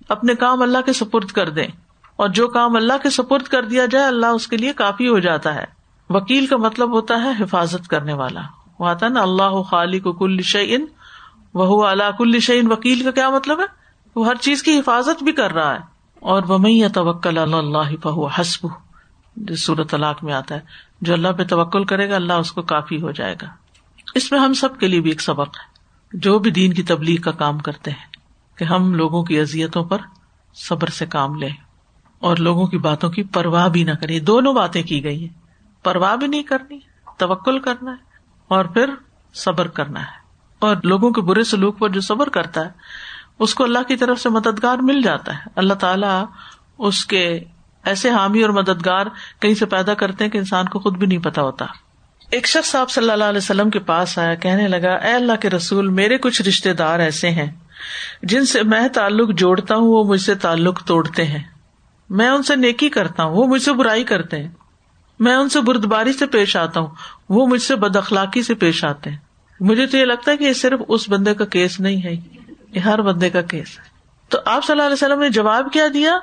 اپنے 0.09 0.35
کام 0.35 0.61
اللہ 0.61 0.77
کے 0.85 0.93
سپرد 0.93 1.27
کر 1.27 1.49
دیں۔ 1.49 1.67
اور 2.15 2.29
جو 2.29 2.47
کام 2.47 2.75
اللہ 2.75 2.93
کے 3.03 3.09
سپرد 3.09 3.43
کر 3.43 3.63
دیا 3.63 3.85
جائے، 3.85 4.05
اللہ 4.05 4.25
اس 4.25 4.47
کے 4.47 4.57
لیے 4.57 4.73
کافی 4.73 5.07
ہو 5.07 5.19
جاتا 5.19 5.55
ہے۔ 5.55 5.65
وکیل 6.09 6.47
کا 6.47 6.57
مطلب 6.57 6.91
ہوتا 6.91 7.23
ہے 7.23 7.43
حفاظت 7.43 7.87
کرنے 7.87 8.13
والا۔ 8.13 8.41
وہ 8.79 8.87
آتا 8.87 9.07
نا، 9.07 9.21
اللہ 9.21 9.61
خالی 9.61 9.99
کو 9.99 10.13
کل 10.13 10.41
شعین 10.41 10.85
وہ 11.53 11.87
اللہ 11.87 12.11
کل 12.17 12.39
شعین 12.39 12.71
وکیل 12.71 13.03
کا 13.03 13.11
کیا 13.11 13.29
مطلب 13.29 13.59
ہے؟ 13.59 13.65
وہ 14.15 14.27
ہر 14.27 14.35
چیز 14.35 14.63
کی 14.63 14.79
حفاظت 14.79 15.23
بھی 15.23 15.31
کر 15.31 15.51
رہا 15.51 15.73
ہے۔ 15.73 15.96
اور 16.27 16.43
وہ 16.43 16.57
توکل 16.93 17.37
اللہ 17.37 17.95
فہو 18.03 18.27
حسب 18.27 18.67
جس 19.35 19.65
صورت 19.65 19.89
طلاق 19.89 20.23
میں 20.23 20.33
آتا 20.33 20.55
ہے، 20.55 20.59
جو 21.01 21.13
اللہ 21.13 21.27
پہ 21.27 21.43
توکل 21.43 21.83
کرے 21.83 22.09
گا، 22.09 22.15
اللہ 22.15 22.33
اس 22.33 22.51
کو 22.51 22.61
کافی 22.61 23.01
ہو 23.01 23.11
جائے 23.11 23.35
گا۔ 23.41 23.47
اس 24.15 24.31
میں 24.31 24.39
ہم 24.39 24.53
سب 24.53 24.79
کے 24.79 24.87
لیے 24.87 25.01
بھی 25.01 25.09
ایک 25.09 25.21
سبق 25.21 25.47
ہے۔ 25.47 25.63
جو 26.13 26.39
بھی 26.39 26.51
دین 26.51 26.73
کی 26.73 26.83
تبلیغ 26.83 27.21
کا 27.21 27.31
کام 27.31 27.59
کرتے 27.59 27.91
ہیں، 27.91 28.05
کہ 28.57 28.63
ہم 28.63 28.93
لوگوں 28.93 29.23
کی 29.23 29.39
ازیتوں 29.39 29.83
پر 29.83 29.97
صبر 30.53 30.87
سے 30.87 31.05
کام 31.05 31.35
لیں۔ 31.35 31.55
اور 32.19 32.37
لوگوں 32.37 32.67
کی 32.67 32.77
باتوں 32.77 33.09
کی 33.09 33.23
پرواہ 33.23 33.67
بھی 33.67 33.83
نہ 33.83 33.91
کریں۔ 33.91 34.19
دونوں 34.19 34.53
باتیں 34.53 34.83
کی 34.83 35.03
گئی 35.03 35.21
ہیں۔ 35.21 35.33
پرواہ 35.83 36.15
بھی 36.15 36.27
نہیں 36.27 36.43
کرنی، 36.43 36.79
توکل 37.17 37.59
کرنا 37.59 37.91
ہے 37.91 38.17
اور 38.47 38.65
پھر 38.65 38.89
صبر 39.33 39.67
کرنا 39.67 40.01
ہے۔ 40.01 40.17
اور 40.59 40.75
لوگوں 40.83 41.11
کے 41.11 41.21
برے 41.21 41.43
سلوک 41.43 41.79
پر 41.79 41.89
جو 41.89 42.01
صبر 42.01 42.29
کرتا 42.29 42.61
ہے 42.61 42.69
اس 43.39 43.55
کو 43.55 43.63
اللہ 43.63 43.79
کی 43.87 43.95
طرف 43.95 44.21
سے 44.21 44.29
مددگار 44.29 44.77
مل 44.77 45.01
جاتا 45.01 45.33
ہے۔ 45.33 45.39
اللہ 45.55 45.73
تعالیٰ 45.73 46.25
اس 46.77 47.05
کے 47.05 47.39
ایسے 47.83 48.09
حامی 48.09 48.41
اور 48.41 48.49
مددگار 48.49 49.05
کہیں 49.39 49.53
سے 49.53 49.65
پیدا 49.65 49.93
کرتے 49.93 50.23
ہیں 50.23 50.31
کہ 50.31 50.37
انسان 50.37 50.65
کو 50.65 50.79
خود 50.79 50.97
بھی 50.97 51.07
نہیں 51.07 51.19
پتا 51.19 51.41
ہوتا۔ 51.41 51.65
ایک 52.31 52.47
شخص 52.47 52.75
آپ 52.75 52.89
صلی 52.89 53.11
اللہ 53.11 53.23
علیہ 53.23 53.37
وسلم 53.37 53.69
کے 53.69 53.79
پاس 53.79 54.17
آیا، 54.17 54.35
کہنے 54.35 54.67
لگا، 54.67 54.93
اے 54.93 55.13
اللہ 55.13 55.33
کے 55.41 55.49
رسول، 55.49 55.87
میرے 55.87 56.17
کچھ 56.17 56.41
رشتے 56.41 56.73
دار 56.73 56.99
ایسے 56.99 57.29
ہیں، 57.29 57.51
جن 58.23 58.45
سے 58.45 58.63
میں 58.63 58.87
تعلق 58.87 59.29
جوڑتا 59.33 59.75
ہوں، 59.75 59.87
وہ 59.87 60.03
مجھ 60.03 60.21
سے 60.21 60.35
تعلق 60.35 60.83
توڑتے 60.83 61.25
ہیں۔ 61.25 61.43
میں 62.09 62.29
ان 62.29 62.43
سے 62.43 62.55
نیکی 62.55 62.89
کرتا 62.89 63.23
ہوں، 63.23 63.35
وہ 63.35 63.47
مجھ 63.47 63.61
سے 63.61 63.73
برائی 63.73 64.03
کرتے 64.03 64.41
ہیں۔ 64.41 64.49
میں 65.19 65.35
ان 65.35 65.49
سے 65.49 65.61
بردباری 65.61 66.13
سے 66.13 66.25
پیش 66.25 66.55
آتا 66.55 66.79
ہوں، 66.79 66.87
وہ 67.29 67.47
مجھ 67.47 67.61
سے 67.61 67.75
بد 67.75 67.95
اخلاقی 67.95 68.43
سے 68.43 68.53
پیش 68.53 68.85
آتے 68.85 69.09
ہیں۔ 69.09 69.17
مجھے 69.59 69.87
تو 69.87 69.97
یہ 69.97 70.05
لگتا 70.05 70.31
ہے 70.31 70.37
کہ 70.37 70.43
یہ 70.43 70.53
صرف 70.53 70.79
اس 70.87 71.09
بندے 71.09 71.33
کا 71.33 71.45
کیس 71.45 71.79
نہیں 71.79 72.03
ہے۔ 72.03 72.36
یہ 72.71 72.79
ہر 72.79 73.01
بندے 73.01 73.29
کا 73.29 73.41
کیس 73.41 73.79
ہے۔ 73.79 73.83
تو 74.29 74.37
آپ 74.45 74.63
صلی 74.63 74.71
اللہ 74.73 74.83
علیہ 74.83 74.93
وسلم 74.93 75.19
نے 75.19 75.29
جواب 75.29 75.67
کیا 75.73 75.85
دیا، 75.93 76.17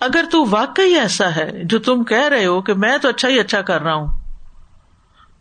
اگر 0.00 0.24
تو 0.30 0.44
واقعی 0.50 0.94
ایسا 0.94 1.36
ہے 1.36 1.50
جو 1.64 1.78
تم 1.78 2.04
کہہ 2.04 2.28
رہے 2.28 2.46
ہو 2.46 2.62
کہ 2.62 2.74
میں 2.74 2.98
تو 2.98 3.08
اچھا 3.08 3.28
ہی 3.28 3.40
اچھا 3.40 3.62
کر 3.62 3.82
رہا 3.82 3.94
ہوں، 3.94 4.08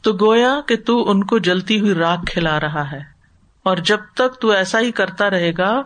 تو 0.01 0.13
گویا 0.13 0.59
کہ 0.67 0.75
تو 0.85 1.11
ان 1.11 1.23
کو 1.23 1.37
جلتی 1.37 1.79
ہوئی 1.79 1.93
راک 1.93 2.27
کھلا 2.27 2.59
رہا 2.59 2.91
ہے۔ 2.91 2.99
اور 3.63 3.77
جب 3.77 3.97
تک 4.15 4.41
تو 4.41 4.51
ایسا 4.51 4.79
ہی 4.79 4.91
کرتا 4.91 5.29
رہے 5.29 5.51
گا، 5.57 5.81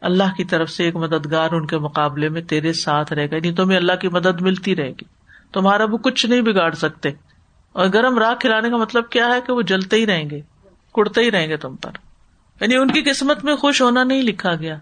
اللہ 0.00 0.34
کی 0.36 0.44
طرف 0.44 0.70
سے 0.70 0.84
ایک 0.84 0.96
مددگار 0.96 1.50
ان 1.50 1.66
کے 1.66 1.78
مقابلے 1.78 2.28
میں 2.28 2.42
تیرے 2.42 2.72
ساتھ 2.72 3.12
رہے 3.12 3.30
گا۔ 3.30 3.36
نہیں 3.42 3.52
تمہیں 3.52 3.78
اللہ 3.78 3.92
کی 3.92 4.08
مدد 4.08 4.40
ملتی 4.40 4.76
رہے 4.76 4.90
گی۔ 4.90 5.04
تمہارا 5.52 5.84
وہ 5.84 5.96
کچھ 5.96 6.26
نہیں 6.26 6.40
بگاڑ 6.40 6.72
سکتے۔ 6.72 7.10
اور 7.72 7.86
گرم 7.94 8.18
راک 8.18 8.40
کھلانے 8.40 8.70
کا 8.70 8.76
مطلب 8.76 9.08
کیا 9.08 9.26
ہے 9.26 9.40
کہ 9.46 9.52
وہ 9.52 9.62
جلتے 9.62 9.96
ہی 9.96 10.06
رہیں 10.06 10.30
گے، 10.30 10.40
کڑتے 10.94 11.20
ہی 11.20 11.30
رہیں 11.30 11.48
گے 11.48 11.56
تم 11.56 11.76
پر۔ 11.76 11.90
یعنی 12.60 12.76
ان 12.76 12.90
کی 12.90 13.02
قسمت 13.02 13.44
میں 13.44 13.56
خوش 13.56 13.82
ہونا 13.82 14.04
نہیں 14.04 14.22
لکھا 14.22 14.54
گیا۔ 14.54 14.76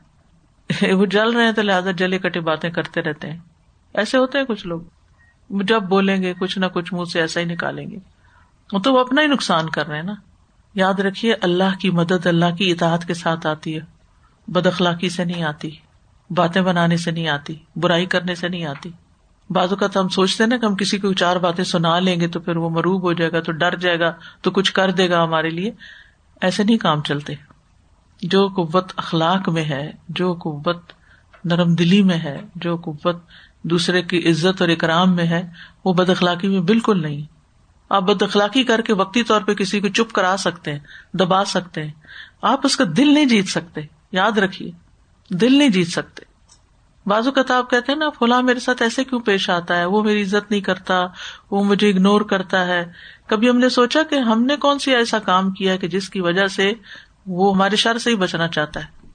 وہ 0.94 1.06
جل 1.06 1.30
رہے 1.30 1.44
ہیں 1.44 1.52
تو 1.52 1.62
لہٰذا 1.62 1.90
جلے 1.90 2.18
کٹے 2.18 2.40
باتیں 2.40 2.70
کرتے 2.70 3.02
رہتے 3.02 3.30
ہیں۔ 3.30 3.38
ایسے 3.94 4.18
ہوتے 4.18 4.38
ہیں 4.38 4.44
کچھ 4.44 4.66
لوگ۔ 4.66 4.80
جب 5.50 5.82
بولیں 5.82 6.22
گے، 6.22 6.34
کچھ 6.40 6.58
نہ 6.58 6.66
کچھ 6.66 6.94
منہ 6.94 7.04
سے 7.04 7.20
ایسا 7.20 7.40
ہی 7.40 7.44
نکالیں 7.44 7.90
گے۔ 7.90 7.98
وہ 8.72 8.78
تو 8.78 8.92
وہ 8.92 8.98
اپنا 8.98 9.22
ہی 9.22 9.26
نقصان 9.26 9.70
کر 9.70 9.86
رہے 9.86 9.96
ہیں 9.96 10.02
نا۔ 10.02 10.14
یاد 10.74 10.94
رکھیے، 10.94 11.34
اللہ 11.40 11.78
کی 11.80 11.90
مدد، 11.90 12.26
اللہ 12.26 12.54
کی 12.58 12.70
اطاعت 12.70 13.04
کے 13.04 13.14
ساتھ 13.14 13.46
آتی 13.46 13.74
ہے۔ 13.74 13.80
بد 14.48 14.66
اخلاقی 14.66 15.08
سے 15.08 15.24
نہیں 15.24 15.42
آتی۔ 15.42 15.70
باتیں 16.30 16.62
بنانے 16.62 16.96
سے 16.96 17.10
نہیں 17.10 17.28
آتی۔ 17.28 17.56
برائی 17.76 18.06
کرنے 18.06 18.34
سے 18.34 18.48
نہیں 18.48 18.64
آتی۔ 18.64 18.90
بعض 19.50 19.70
اوقات 19.70 19.96
ہم 19.96 20.08
سوچتے 20.08 20.46
نا 20.46 20.56
کہ 20.56 20.66
ہم 20.66 20.76
کسی 20.76 20.98
کو 20.98 21.12
چار 21.12 21.36
باتیں 21.36 21.64
سنا 21.64 21.98
لیں 21.98 22.20
گے 22.20 22.28
تو 22.28 22.40
پھر 22.40 22.56
وہ 22.56 22.70
مروب 22.70 23.02
ہو 23.02 23.12
جائے 23.12 23.32
گا، 23.32 23.40
تو 23.40 23.52
ڈر 23.52 23.76
جائے 23.76 24.00
گا، 24.00 24.12
تو 24.42 24.50
کچھ 24.50 24.72
کر 24.72 24.90
دے 24.90 25.10
گا 25.10 25.24
ہمارے 25.24 25.50
لیے۔ 25.50 25.70
ایسے 26.40 26.64
نہیں 26.64 26.78
کام 26.78 27.02
چلتے۔ 27.02 27.53
جو 28.22 28.48
قوت 28.48 28.92
اخلاق 28.96 29.48
میں 29.48 29.64
ہے، 29.64 29.92
جو 30.08 30.34
قوت 30.34 30.92
نرم 31.44 31.74
دلی 31.74 32.02
میں 32.02 32.18
ہے، 32.18 32.40
جو 32.54 32.76
قوت 32.76 33.16
دوسرے 33.62 34.02
کی 34.02 34.30
عزت 34.30 34.60
اور 34.60 34.68
اکرام 34.68 35.16
میں 35.16 35.26
ہے، 35.26 35.50
وہ 35.84 35.92
بد 35.92 36.10
اخلاقی 36.10 36.48
میں 36.48 36.60
بالکل 36.60 37.02
نہیں۔ 37.02 37.22
آپ 37.90 38.02
بد 38.02 38.22
اخلاقی 38.22 38.64
کر 38.64 38.80
کے 38.80 38.94
وقتی 38.94 39.22
طور 39.22 39.40
پہ 39.40 39.54
کسی 39.54 39.80
کو 39.80 39.88
چپ 39.88 40.12
کرا 40.12 40.36
سکتے 40.38 40.72
ہیں، 40.72 40.78
دبا 41.14 41.44
سکتے 41.44 41.84
ہیں۔ 41.84 41.92
آپ 42.42 42.60
اس 42.64 42.76
کا 42.76 42.84
دل 42.96 43.14
نہیں 43.14 43.24
جیت 43.24 43.48
سکتے، 43.48 43.80
یاد 44.12 44.38
رکھیے۔ 44.38 44.70
دل 45.30 45.58
نہیں 45.58 45.68
جیت 45.68 45.88
سکتے۔ 45.88 46.34
بازو 47.06 47.32
کتاب 47.32 47.70
کہتے 47.70 47.92
ہیں 47.92 47.98
نا، 47.98 48.10
فلاں 48.10 48.42
میرے 48.42 48.60
ساتھ 48.60 48.82
ایسے 48.82 49.04
کیوں 49.04 49.20
پیش 49.20 49.50
آتا 49.50 49.76
ہے؟ 49.76 49.84
وہ 49.84 50.02
میری 50.02 50.22
عزت 50.22 50.50
نہیں 50.50 50.60
کرتا، 50.60 51.06
وہ 51.50 51.64
مجھے 51.64 51.90
اگنور 51.90 52.20
کرتا 52.20 52.66
ہے۔ 52.66 52.84
کبھی 53.26 53.50
ہم 53.50 53.58
نے 53.58 53.68
سوچا 53.68 54.02
کہ 54.10 54.14
ہم 54.14 54.42
نے 54.42 54.56
کون 54.56 54.78
سی 54.78 54.94
ایسا 54.94 55.18
کام 55.18 55.50
کیا 55.50 55.76
کہ 55.76 55.88
جس 55.88 56.10
کی 56.10 56.20
وجہ 56.20 56.46
سے 56.46 56.72
وہ 57.26 57.54
ہمارے 57.54 57.76
شر 57.76 57.98
سے 57.98 58.10
ہی 58.10 58.14
بچنا 58.14 58.48
چاہتا 58.48 58.80
ہے۔ 58.80 59.08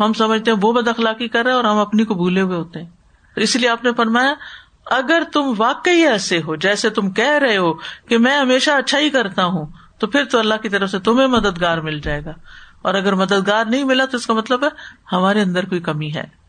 ہم 0.00 0.12
سمجھتے 0.12 0.50
ہیں 0.50 0.58
وہ 0.62 0.72
بد 0.72 0.88
اخلاقی 0.88 1.28
کر 1.28 1.44
رہے 1.44 1.52
اور 1.52 1.64
ہم 1.64 1.76
اپنی 1.76 2.04
کو 2.04 2.14
بھولے 2.14 2.40
ہوئے 2.40 2.56
ہوتے 2.56 2.82
ہیں۔ 2.82 2.90
اس 3.36 3.56
لیے 3.56 3.68
آپ 3.68 3.84
نے 3.84 3.90
فرمایا، 3.96 4.34
اگر 4.86 5.22
تم 5.32 5.52
واقعی 5.58 6.06
ایسے 6.06 6.38
ہو، 6.38 6.56
جیسے 6.56 6.90
تم 6.90 7.10
کہہ 7.10 7.38
رہے 7.38 7.56
ہو 7.56 7.72
کہ 8.08 8.18
میں 8.18 8.36
ہمیشہ 8.36 8.70
اچھا 8.70 8.98
ہی 8.98 9.10
کرتا 9.10 9.44
ہوں، 9.44 9.66
تو 9.98 10.06
پھر 10.06 10.24
تو 10.24 10.38
اللہ 10.38 10.54
کی 10.62 10.68
طرف 10.68 10.90
سے 10.90 10.98
تمہیں 10.98 11.26
مددگار 11.26 11.78
مل 11.78 12.00
جائے 12.00 12.24
گا۔ 12.24 12.32
اور 12.82 12.94
اگر 12.94 13.12
مددگار 13.12 13.64
نہیں 13.64 13.84
ملا 13.84 14.04
تو 14.04 14.16
اس 14.16 14.26
کا 14.26 14.34
مطلب 14.34 14.64
ہے، 14.64 14.68
ہمارے 15.12 15.42
اندر 15.42 15.64
کوئی 15.64 15.80
کمی 15.80 16.14
ہے۔ 16.14 16.42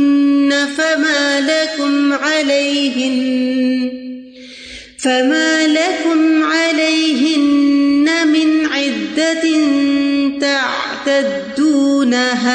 فما 0.76 1.40
لكم 1.40 2.12
عليهن، 2.12 3.90
فما 4.98 5.66
لكم 5.66 6.44
عليهن 6.44 8.08
من 8.28 8.66
عدة 8.66 9.44
تعتدونها، 11.04 12.54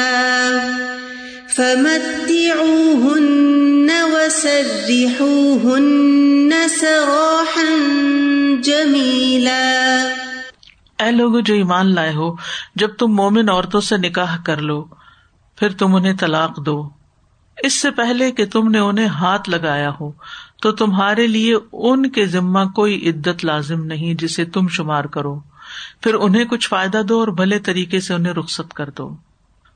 فمتعوهن 1.56 3.39
وسرحوهن 3.92 5.68
سراحا 6.80 7.64
جميلا 8.62 9.96
اے 10.98 11.10
لوگ 11.10 11.40
جو 11.40 11.54
ایمان 11.54 11.94
لائے 11.94 12.14
ہو، 12.14 12.34
جب 12.74 12.88
تم 12.88 13.06
مومن 13.06 13.50
عورتوں 13.50 13.80
سے 13.80 13.96
نکاح 13.96 14.36
کر 14.44 14.56
لو، 14.56 14.84
پھر 15.56 15.72
تم 15.72 15.94
انہیں 15.94 16.14
طلاق 16.20 16.66
دو۔ 16.66 16.88
اس 17.62 17.80
سے 17.80 17.90
پہلے 17.90 18.32
کہ 18.32 18.46
تم 18.46 18.70
نے 18.70 18.78
انہیں 18.78 19.06
ہاتھ 19.06 19.50
لگایا 19.50 19.90
ہو، 20.00 20.12
تو 20.62 20.72
تمہارے 20.72 21.26
لیے 21.26 21.56
ان 21.72 22.10
کے 22.10 22.26
ذمہ 22.26 22.60
کوئی 22.74 23.10
عدت 23.10 23.44
لازم 23.44 23.84
نہیں 23.84 24.14
جسے 24.14 24.44
تم 24.44 24.68
شمار 24.68 25.04
کرو۔ 25.04 25.40
پھر 26.00 26.14
انہیں 26.14 26.44
کچھ 26.44 26.68
فائدہ 26.68 27.02
دو 27.08 27.20
اور 27.20 27.28
بھلے 27.28 27.58
طریقے 27.58 28.00
سے 28.00 28.14
انہیں 28.14 28.32
رخصت 28.32 28.74
کر 28.74 28.90
دو۔ 28.90 29.16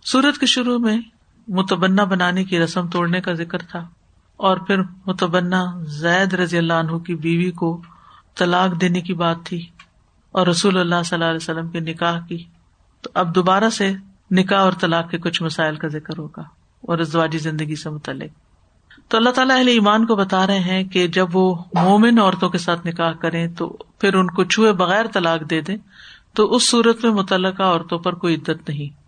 سورت 0.05 0.39
کے 0.39 0.47
شروع 0.47 0.79
میں 0.79 0.99
متبنا 1.49 2.05
بنانے 2.05 2.45
کی 2.45 2.59
رسم 2.59 2.89
توڑنے 2.89 3.21
کا 3.21 3.33
ذکر 3.33 3.59
تھا۔ 3.59 3.89
اور 4.37 4.57
پھر 4.57 4.81
متبنا 5.07 5.65
زید 5.83 6.35
رضی 6.35 6.59
اللہ 6.59 6.73
عنہ 6.73 6.99
کی 6.99 7.15
بیوی 7.15 7.51
کو 7.51 7.83
طلاق 8.35 8.81
دینے 8.81 9.01
کی 9.01 9.15
بات 9.15 9.37
تھی 9.45 9.67
اور 10.33 10.47
رسول 10.47 10.79
اللہ 10.79 10.95
صلی 11.05 11.17
اللہ 11.17 11.25
علیہ 11.25 11.43
وسلم 11.43 11.69
کے 11.69 11.81
نکاح 11.81 12.19
کی۔ 12.29 12.45
تو 13.03 13.11
اب 13.15 13.35
دوبارہ 13.35 13.71
سے 13.71 13.93
نکاح 14.31 14.61
اور 14.61 14.73
طلاق 14.81 15.11
کے 15.11 15.19
کچھ 15.19 15.43
مسائل 15.43 15.77
کا 15.77 15.89
ذکر 15.89 16.19
ہوگا 16.19 16.43
اور 16.81 16.99
ازواجی 16.99 17.39
زندگی 17.39 17.77
سے 17.77 17.91
متعلق۔ 17.91 18.31
تو 19.09 19.17
اللہ 19.17 19.31
تعالیٰ 19.31 19.57
اہل 19.57 19.69
ایمان 19.69 20.07
کو 20.07 20.17
بتا 20.17 20.47
رہے 20.47 20.59
ہیں 20.59 20.85
کہ 20.85 21.07
جب 21.07 21.37
وہ 21.37 21.55
مومن 21.75 22.19
عورتوں 22.19 22.49
کے 22.49 22.59
ساتھ 22.59 22.87
نکاح 22.87 23.13
کریں 23.13 23.49
تو 23.49 23.77
پھر 23.99 24.15
ان 24.15 24.27
کو 24.27 24.45
چھوئے 24.45 24.73
بغیر 24.73 25.05
طلاق 25.13 25.51
دے 25.51 25.61
دیں 25.61 25.77
تو 26.35 26.55
اس 26.55 26.71
صورت 26.71 27.05
میں 27.05 27.13
متعلقہ 27.13 27.63
عورتوں 27.63 27.99
پر 27.99 28.15
کوئی 28.15 28.35
عدت 28.35 28.69
نہیں۔ 28.69 29.05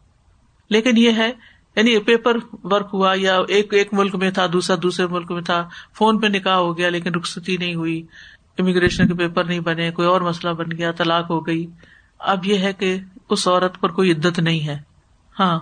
لیکن 0.70 0.96
یہ 0.96 1.10
ہے 1.10 1.32
یعنی 1.76 1.98
پیپر 1.98 2.36
ورک 2.64 2.88
ہوا 2.92 3.12
یا 3.16 3.38
ایک 3.48 3.74
ایک 3.74 3.94
ملک 3.94 4.14
میں 4.14 4.30
تھا، 4.30 4.46
دوسرا 4.52 4.76
دوسرے 4.82 5.06
ملک 5.06 5.32
میں 5.32 5.42
تھا، 5.42 5.68
فون 5.98 6.18
پہ 6.20 6.26
نکاح 6.26 6.54
ہو 6.54 6.78
گیا 6.78 6.90
لیکن 6.90 7.14
رخصتی 7.14 7.56
نہیں 7.56 7.74
ہوئی 7.74 8.02
امیگریشن 8.58 9.08
کے 9.08 9.14
پیپر 9.14 9.44
نہیں 9.44 9.60
بنے، 9.60 9.90
کوئی 9.90 10.08
اور 10.08 10.20
مسئلہ 10.20 10.52
بن 10.52 10.66
گیا، 10.78 10.92
طلاق 10.92 11.30
ہو 11.30 11.46
گئی۔ 11.46 11.66
اب 12.18 12.46
یہ 12.46 12.58
ہے 12.58 12.72
کہ 12.72 12.98
اس 13.30 13.48
عورت 13.48 13.80
پر 13.80 13.90
کوئی 13.90 14.12
عدت 14.12 14.38
نہیں 14.38 14.66
ہے۔ 14.66 14.78
ہاں۔ 15.40 15.60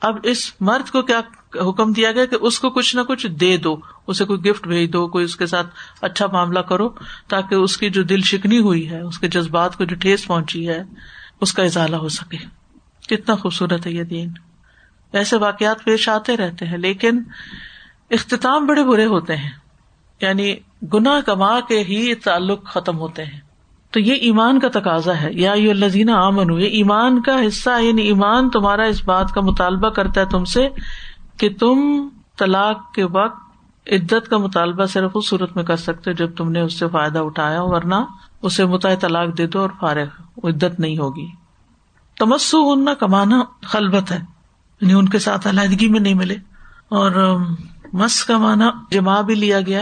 اب 0.00 0.16
اس 0.22 0.52
مرد 0.60 0.90
کو 0.90 1.02
کیا 1.02 1.20
حکم 1.54 1.92
دیا 1.92 2.12
گیا 2.12 2.26
کہ 2.26 2.36
اس 2.40 2.58
کو 2.58 2.70
کچھ 2.70 2.96
نہ 2.96 3.00
کچھ 3.00 3.26
دے 3.26 3.56
دو، 3.56 3.76
اسے 4.06 4.24
کوئی 4.24 4.40
گفٹ 4.40 4.68
بھیج 4.68 4.92
دو، 4.92 5.08
کوئی 5.08 5.24
اس 5.24 5.36
کے 5.36 5.46
ساتھ 5.46 5.66
اچھا 6.00 6.26
معاملہ 6.26 6.58
کرو 6.58 6.88
تاکہ 7.28 7.54
اس 7.54 7.76
کی 7.76 7.90
جو 7.90 8.02
دل 8.02 8.20
شکنی 8.20 8.58
ہوئی 8.58 8.90
ہے، 8.90 9.00
اس 9.00 9.18
کے 9.18 9.28
جذبات 9.28 9.76
کو 9.76 9.84
جو 9.84 9.96
ٹھیس 9.96 10.26
پہنچی 10.26 10.68
ہے، 10.68 10.82
اس 11.40 11.52
کا 11.52 11.62
اضالہ 11.62 11.96
ہو 11.96 12.08
سکے۔ 12.08 12.36
کتنا 13.08 13.34
خوبصورت 13.34 13.86
ہے 13.86 13.92
یہ 13.92 14.02
دین۔ 14.02 14.32
ایسے 15.12 15.36
واقعات 15.36 15.84
پیش 15.84 16.08
آتے 16.08 16.36
رہتے 16.36 16.66
ہیں، 16.66 16.78
لیکن 16.78 17.22
اختتام 18.10 18.66
بڑے 18.66 18.84
برے 18.84 19.06
ہوتے 19.06 19.36
ہیں۔ 19.36 19.50
یعنی 20.20 20.54
گنا 20.94 21.20
کما 21.26 21.60
کے 21.60 21.78
ہی 21.78 22.14
تعلق 22.14 22.64
ختم 22.64 22.98
ہوتے 22.98 23.24
ہیں۔ 23.24 23.40
تو 23.90 24.00
یہ 24.00 24.12
ایمان 24.12 24.58
کا 24.58 24.68
تقاضا 24.68 25.20
ہے۔ 25.22 25.28
یا 25.32 25.52
یہ 25.52 25.72
لذین 25.72 26.10
آمن 26.10 26.60
یہ 26.60 26.66
ایمان 26.66 27.22
کا 27.22 27.36
حصہ 27.46 27.82
یعنی 27.82 28.02
ایمان 28.02 28.50
تمہارا 28.50 28.82
اس 28.82 29.04
بات 29.04 29.32
کا 29.32 29.40
مطالبہ 29.40 29.88
کرتا 29.88 30.20
ہے 30.20 30.26
تم 30.26 30.44
سے 30.44 30.68
کہ 31.36 31.48
تم 31.60 32.08
طلاق 32.38 32.92
کے 32.94 33.04
وقت 33.04 33.42
عدت 33.86 34.28
کا 34.30 34.38
مطالبہ 34.38 34.84
صرف 34.84 35.10
اس 35.14 35.28
صورت 35.28 35.56
میں 35.56 35.64
کر 35.64 35.76
سکتے 35.76 36.12
جب 36.12 36.36
تم 36.36 36.50
نے 36.50 36.60
اس 36.60 36.78
سے 36.78 36.88
فائدہ 36.88 37.18
اٹھایا 37.18 37.62
ورنہ 37.62 37.94
اسے 38.42 38.64
متع 38.64 38.94
طلاق 38.94 39.38
دے 39.38 39.46
دو 39.46 39.60
اور 39.60 39.70
فارغ 39.80 40.06
عدت 40.44 40.80
نہیں 40.80 40.98
ہوگی۔ 40.98 41.26
تمسو 42.18 42.74
ہننا 42.74 42.94
کمانا 42.94 43.40
خلبت 43.62 44.12
ہے۔ 44.12 44.31
یعنی 44.82 44.94
ان 44.94 45.08
کے 45.08 45.18
ساتھ 45.18 45.48
علیحدگی 45.48 45.88
میں 45.88 46.00
نہیں 46.00 46.14
ملے۔ 46.14 46.34
اور 46.88 47.38
مس 47.92 48.24
کا 48.24 48.38
مانا 48.38 48.70
جمع 48.90 49.20
بھی 49.20 49.34
لیا 49.34 49.60
گیا 49.60 49.80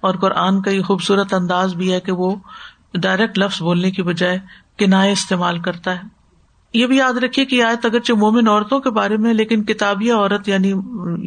اور 0.00 0.14
قرآن 0.14 0.62
کا 0.62 0.70
یہ 0.70 0.82
خوبصورت 0.82 1.34
انداز 1.34 1.74
بھی 1.74 1.92
ہے 1.92 2.00
کہ 2.00 2.12
وہ 2.12 2.36
ڈائریکٹ 2.94 3.38
لفظ 3.38 3.62
بولنے 3.62 3.90
کی 3.90 4.02
بجائے 4.02 4.38
کنائے 4.78 5.12
استعمال 5.12 5.58
کرتا 5.58 5.94
ہے۔ 5.94 6.00
یہ 6.74 6.86
بھی 6.86 6.96
یاد 6.96 7.12
رکھیے 7.12 7.44
کہ 7.44 7.62
آیت 7.62 7.86
اگرچہ 7.86 8.12
مومن 8.12 8.48
عورتوں 8.48 8.80
کے 8.80 8.90
بارے 8.90 9.16
میں 9.16 9.34
لیکن 9.34 9.64
کتابی 9.64 10.10
عورت 10.10 10.48
یعنی 10.48 10.68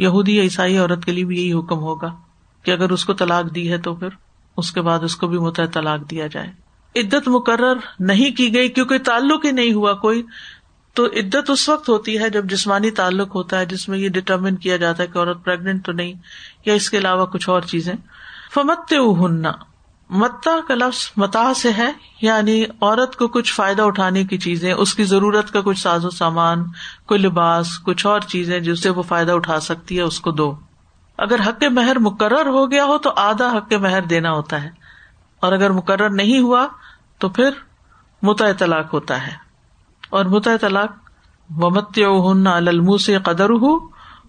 یہودی 0.04 0.38
یا 0.38 0.44
عیسائی 0.44 0.78
عورت 0.78 1.06
کے 1.06 1.12
لیے 1.12 1.26
بھی 1.26 1.42
یہی 1.42 1.54
حکم 1.54 1.80
ہوگا 1.80 2.16
کہ 2.64 2.72
اگر 2.72 2.90
اس 2.90 3.06
کو 3.06 3.14
طلاق 3.14 3.56
دی 3.56 3.72
ہے 3.72 3.78
تو 3.78 3.96
پھر 3.96 4.08
اس 4.58 4.72
کے 4.72 4.82
بعد 4.82 5.00
اس 5.00 5.16
کو 5.16 5.28
بھی 5.28 5.38
متحد 5.38 5.74
طلاق 5.74 6.12
دیا 6.12 6.28
جائے۔ 6.28 6.52
عدت 6.96 7.28
مقرر 7.28 7.74
نہیں 8.00 8.32
کی 8.32 8.54
گئی 8.54 8.70
کیونکہ 8.70 8.98
تعلق 8.98 9.46
ہی 9.46 9.52
نہیں 9.52 9.74
ہوا، 9.74 9.94
کوئی 9.94 10.24
تو 10.94 11.06
عدت 11.06 11.50
اس 11.50 11.70
وقت 11.70 11.90
ہوتی 11.90 12.20
ہے 12.20 12.30
جب 12.30 12.46
جسمانی 12.46 12.92
تعلق 12.92 13.36
ہوتا 13.36 13.60
ہے 13.60 13.66
جس 13.66 13.90
میں 13.90 13.98
یہ 13.98 14.10
ڈٹرمن 14.10 14.56
کیا 14.56 14.78
جاتا 14.78 15.04
ہے 15.04 15.08
کہ 15.08 15.18
عورت 15.18 15.46
پرگنٹ 15.46 15.86
تو 15.86 15.92
نہیں، 15.92 16.14
یا 16.66 16.74
اس 16.74 16.90
کے 16.90 16.98
علاوہ 16.98 17.26
کچھ 17.26 17.50
اور 17.50 17.62
چیزیں۔ 17.62 17.94
فمت 18.54 18.94
ہننا 19.20 19.52
متا 20.10 20.60
کا 20.68 20.76
لفظ 20.76 21.12
متا 21.18 21.54
سے 21.54 21.72
ہے 21.78 21.92
یعنی 22.22 22.66
عورت 22.82 23.16
کو 23.16 23.28
کچھ 23.28 23.54
فائدہ 23.54 23.82
اٹھانے 23.82 24.24
کی 24.24 24.38
چیزیں، 24.38 24.74
اس 24.74 24.94
کی 24.94 25.04
ضرورت 25.04 25.52
کا 25.52 25.62
کچھ 25.62 25.80
ساز 25.80 26.06
و 26.06 26.10
سامان، 26.10 26.64
کوئی 27.06 27.20
لباس، 27.20 27.80
کچھ 27.80 28.06
اور 28.06 28.20
چیزیں 28.20 28.60
جس 28.60 28.84
سے 28.84 28.90
وہ 28.90 29.02
فائدہ 29.02 29.32
اٹھا 29.32 29.60
سکتی 29.60 29.98
ہے، 29.98 30.02
اس 30.02 30.20
کو 30.20 30.32
دو۔ 30.32 30.56
اگر 31.18 31.40
حق 31.48 31.64
مہر 31.64 32.00
مقرر 32.00 32.48
ہو 32.48 32.72
گیا 32.72 32.86
ہو 32.86 32.98
تو 32.98 33.14
آدھا 33.16 33.58
حق 33.58 33.74
مہر 33.74 34.02
دینا 34.02 34.32
ہوتا 34.32 34.64
ہے۔ 34.64 34.70
اور 35.40 35.54
اگر 35.54 35.70
مقرر 35.70 36.10
نہیں 36.10 36.40
ہوا 36.40 36.68
تو 37.18 37.30
پھر 37.30 37.50
متع 38.22 38.52
طلاق 38.60 38.94
ہوتا 38.94 39.28
ہے۔ 39.28 39.51
اور 40.12 40.26
متع 40.26 40.58
طلاق. 40.62 40.92
ومت 41.58 41.98
ہن 41.98 42.48
المو 42.48 42.98
سے 42.98 43.18
قدر 43.20 43.50
ہو 43.50 43.78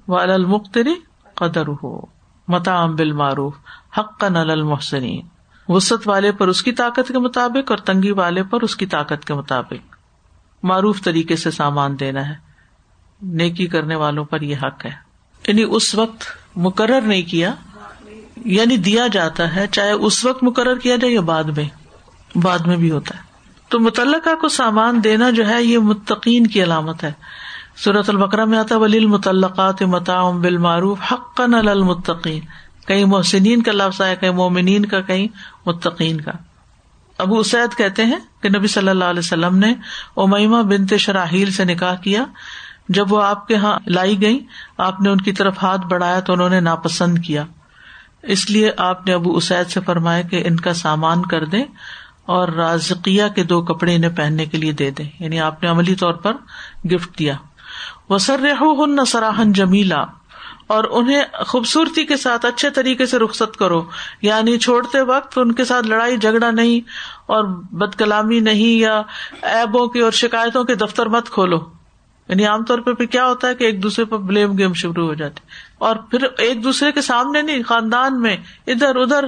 و 0.08 0.18
المختری 0.18 0.94
قدر 1.34 1.68
ہو 1.68 2.00
متا 2.48 2.82
ام 2.82 2.94
بل 2.94 3.12
معروف 3.12 3.54
حق 3.98 4.24
نل 4.24 4.50
المحسنین 4.50 5.26
وسط 5.68 6.08
والے 6.08 6.32
پر 6.32 6.48
اس 6.48 6.62
کی 6.62 6.72
طاقت 6.72 7.08
کے 7.08 7.18
مطابق 7.18 7.70
اور 7.70 7.78
تنگی 7.78 8.10
والے 8.10 8.42
پر 8.42 8.60
اس 8.60 8.76
کی 8.76 8.86
طاقت 8.86 9.24
کے 9.24 9.34
مطابق. 9.34 9.96
معروف 10.62 11.02
طریقے 11.02 11.36
سے 11.36 11.50
سامان 11.50 12.00
دینا 12.00 12.28
ہے. 12.28 12.34
نیکی 13.22 13.66
کرنے 13.66 13.94
والوں 13.94 14.24
پر 14.24 14.40
یہ 14.40 14.56
حق 14.62 14.86
ہے. 14.86 14.90
یعنی 15.48 15.64
اس 15.68 15.94
وقت 15.94 16.24
مقرر 16.56 17.00
نہیں 17.00 17.22
کیا. 17.22 17.54
یعنی 18.36 18.76
دیا 18.76 19.06
جاتا 19.06 19.54
ہے 19.54 19.66
چاہے 19.66 19.92
اس 19.92 20.24
وقت 20.24 20.44
مقرر 20.44 20.78
کیا 20.78 20.96
جائے 20.96 21.14
یا 21.14 21.20
بعد 21.20 21.44
میں. 21.44 21.68
بعد 22.38 22.58
میں 22.58 22.76
بھی 22.76 22.90
ہوتا 22.90 23.16
ہے. 23.16 23.31
تو 23.72 23.80
متعلقہ 23.80 24.34
کو 24.40 24.48
سامان 24.48 25.04
دینا 25.04 25.30
جو 25.30 25.48
ہے 25.48 25.64
یہ 25.64 25.78
متقین 25.78 26.46
کی 26.46 26.62
علامت 26.62 27.04
ہے۔ 27.04 27.12
صورت 27.84 28.10
البکرا 28.10 28.44
میں 28.44 28.58
آتا 28.58 28.76
ولی 28.76 28.98
المتعلقات 28.98 29.82
متا 29.82 30.30
بالمعروف 30.30 30.98
حق 31.12 31.40
المتقین 31.40 32.40
کہیں 32.86 33.04
محسنین 33.04 33.62
کا 33.62 33.72
لفظ 33.72 34.00
آیا، 34.00 34.14
کہیں 34.14 34.30
مومنین 34.30 34.86
کا، 34.86 35.00
کہیں 35.00 35.28
متقین 35.66 36.20
کا۔ 36.20 36.32
ابو 37.18 37.38
اسید 37.38 37.78
کہتے 37.78 38.04
ہیں 38.04 38.18
کہ 38.42 38.48
نبی 38.48 38.66
صلی 38.66 38.88
اللہ 38.88 39.04
علیہ 39.04 39.18
وسلم 39.18 39.56
نے 39.56 39.74
امیما 40.16 40.62
بنتے 40.62 40.98
شراہیل 40.98 41.50
سے 41.50 41.64
نکاح 41.64 41.94
کیا۔ 41.94 42.24
جب 42.88 43.12
وہ 43.12 43.22
آپ 43.22 43.48
کے 43.48 43.54
یہاں 43.54 43.78
لائی 43.86 44.22
گئی 44.22 44.46
آپ 44.78 45.00
نے 45.00 45.10
ان 45.10 45.20
کی 45.20 45.32
طرف 45.32 45.62
ہاتھ 45.62 45.86
بڑھایا 45.86 46.20
تو 46.20 46.32
انہوں 46.32 46.48
نے 46.48 46.60
ناپسند 46.60 47.18
کیا۔ 47.18 47.44
اس 48.22 48.50
لیے 48.50 48.70
آپ 48.76 49.06
نے 49.06 49.14
ابو 49.14 49.36
اسید 49.36 49.70
سے 49.70 49.80
فرمایا 49.80 50.22
کہ 50.22 50.42
ان 50.46 50.56
کا 50.56 50.74
سامان 50.74 51.22
کر 51.22 51.44
دیں۔ 51.44 51.64
اور 52.26 52.48
رازقیہ 52.48 53.22
کے 53.34 53.42
دو 53.42 53.62
کپڑے 53.62 53.94
انہیں 53.94 54.16
پہننے 54.16 54.46
کے 54.46 54.58
لیے 54.58 54.72
دے 54.72 54.90
دیں۔ 54.90 55.10
یعنی 55.20 55.40
آپ 55.40 55.62
نے 55.62 55.68
عملی 55.68 55.94
طور 55.94 56.12
پر 56.12 56.32
گفٹ 56.84 57.18
دیا۔ 57.18 57.34
وسر 58.08 58.52
ہن 58.60 59.04
سراہن 59.04 59.52
جمیلا 59.52 60.04
اور 60.66 60.84
انہیں 60.90 61.22
خوبصورتی 61.46 62.06
کے 62.06 62.16
ساتھ 62.16 62.46
اچھے 62.46 62.70
طریقے 62.70 63.06
سے 63.06 63.18
رخصت 63.18 63.56
کرو۔ 63.56 63.84
یعنی 64.22 64.58
چھوڑتے 64.58 65.00
وقت 65.00 65.38
ان 65.38 65.52
کے 65.52 65.64
ساتھ 65.64 65.86
لڑائی، 65.86 66.16
جھگڑا 66.16 66.50
نہیں 66.50 66.80
اور 67.26 67.44
بد 67.72 67.98
کلامی 67.98 68.40
نہیں 68.40 68.78
یا 68.78 69.02
ایبوں 69.42 69.86
کی 69.86 69.98
اور 69.98 70.12
شکایتوں 70.12 70.64
کے 70.64 70.74
دفتر 70.74 71.06
مت 71.06 71.30
کھولو۔ 71.30 71.58
یعنی 72.28 72.46
عام 72.46 72.64
طور 72.64 72.78
پہ 72.78 73.06
کیا 73.06 73.26
ہوتا 73.26 73.48
ہے 73.48 73.54
کہ 73.54 73.64
ایک 73.64 73.82
دوسرے 73.82 74.04
پر 74.04 74.18
بلیم 74.18 74.58
گیم 74.58 74.72
شروع 74.72 75.06
ہو 75.06 75.14
جاتے 75.14 75.40
اور 75.78 75.96
پھر 75.96 76.22
ایک 76.38 76.64
دوسرے 76.64 76.92
کے 76.92 77.00
سامنے 77.00 77.42
نہیں، 77.42 77.62
خاندان 77.62 78.20
میں 78.20 78.36
ادھر 78.66 78.96
ادھر 78.96 79.24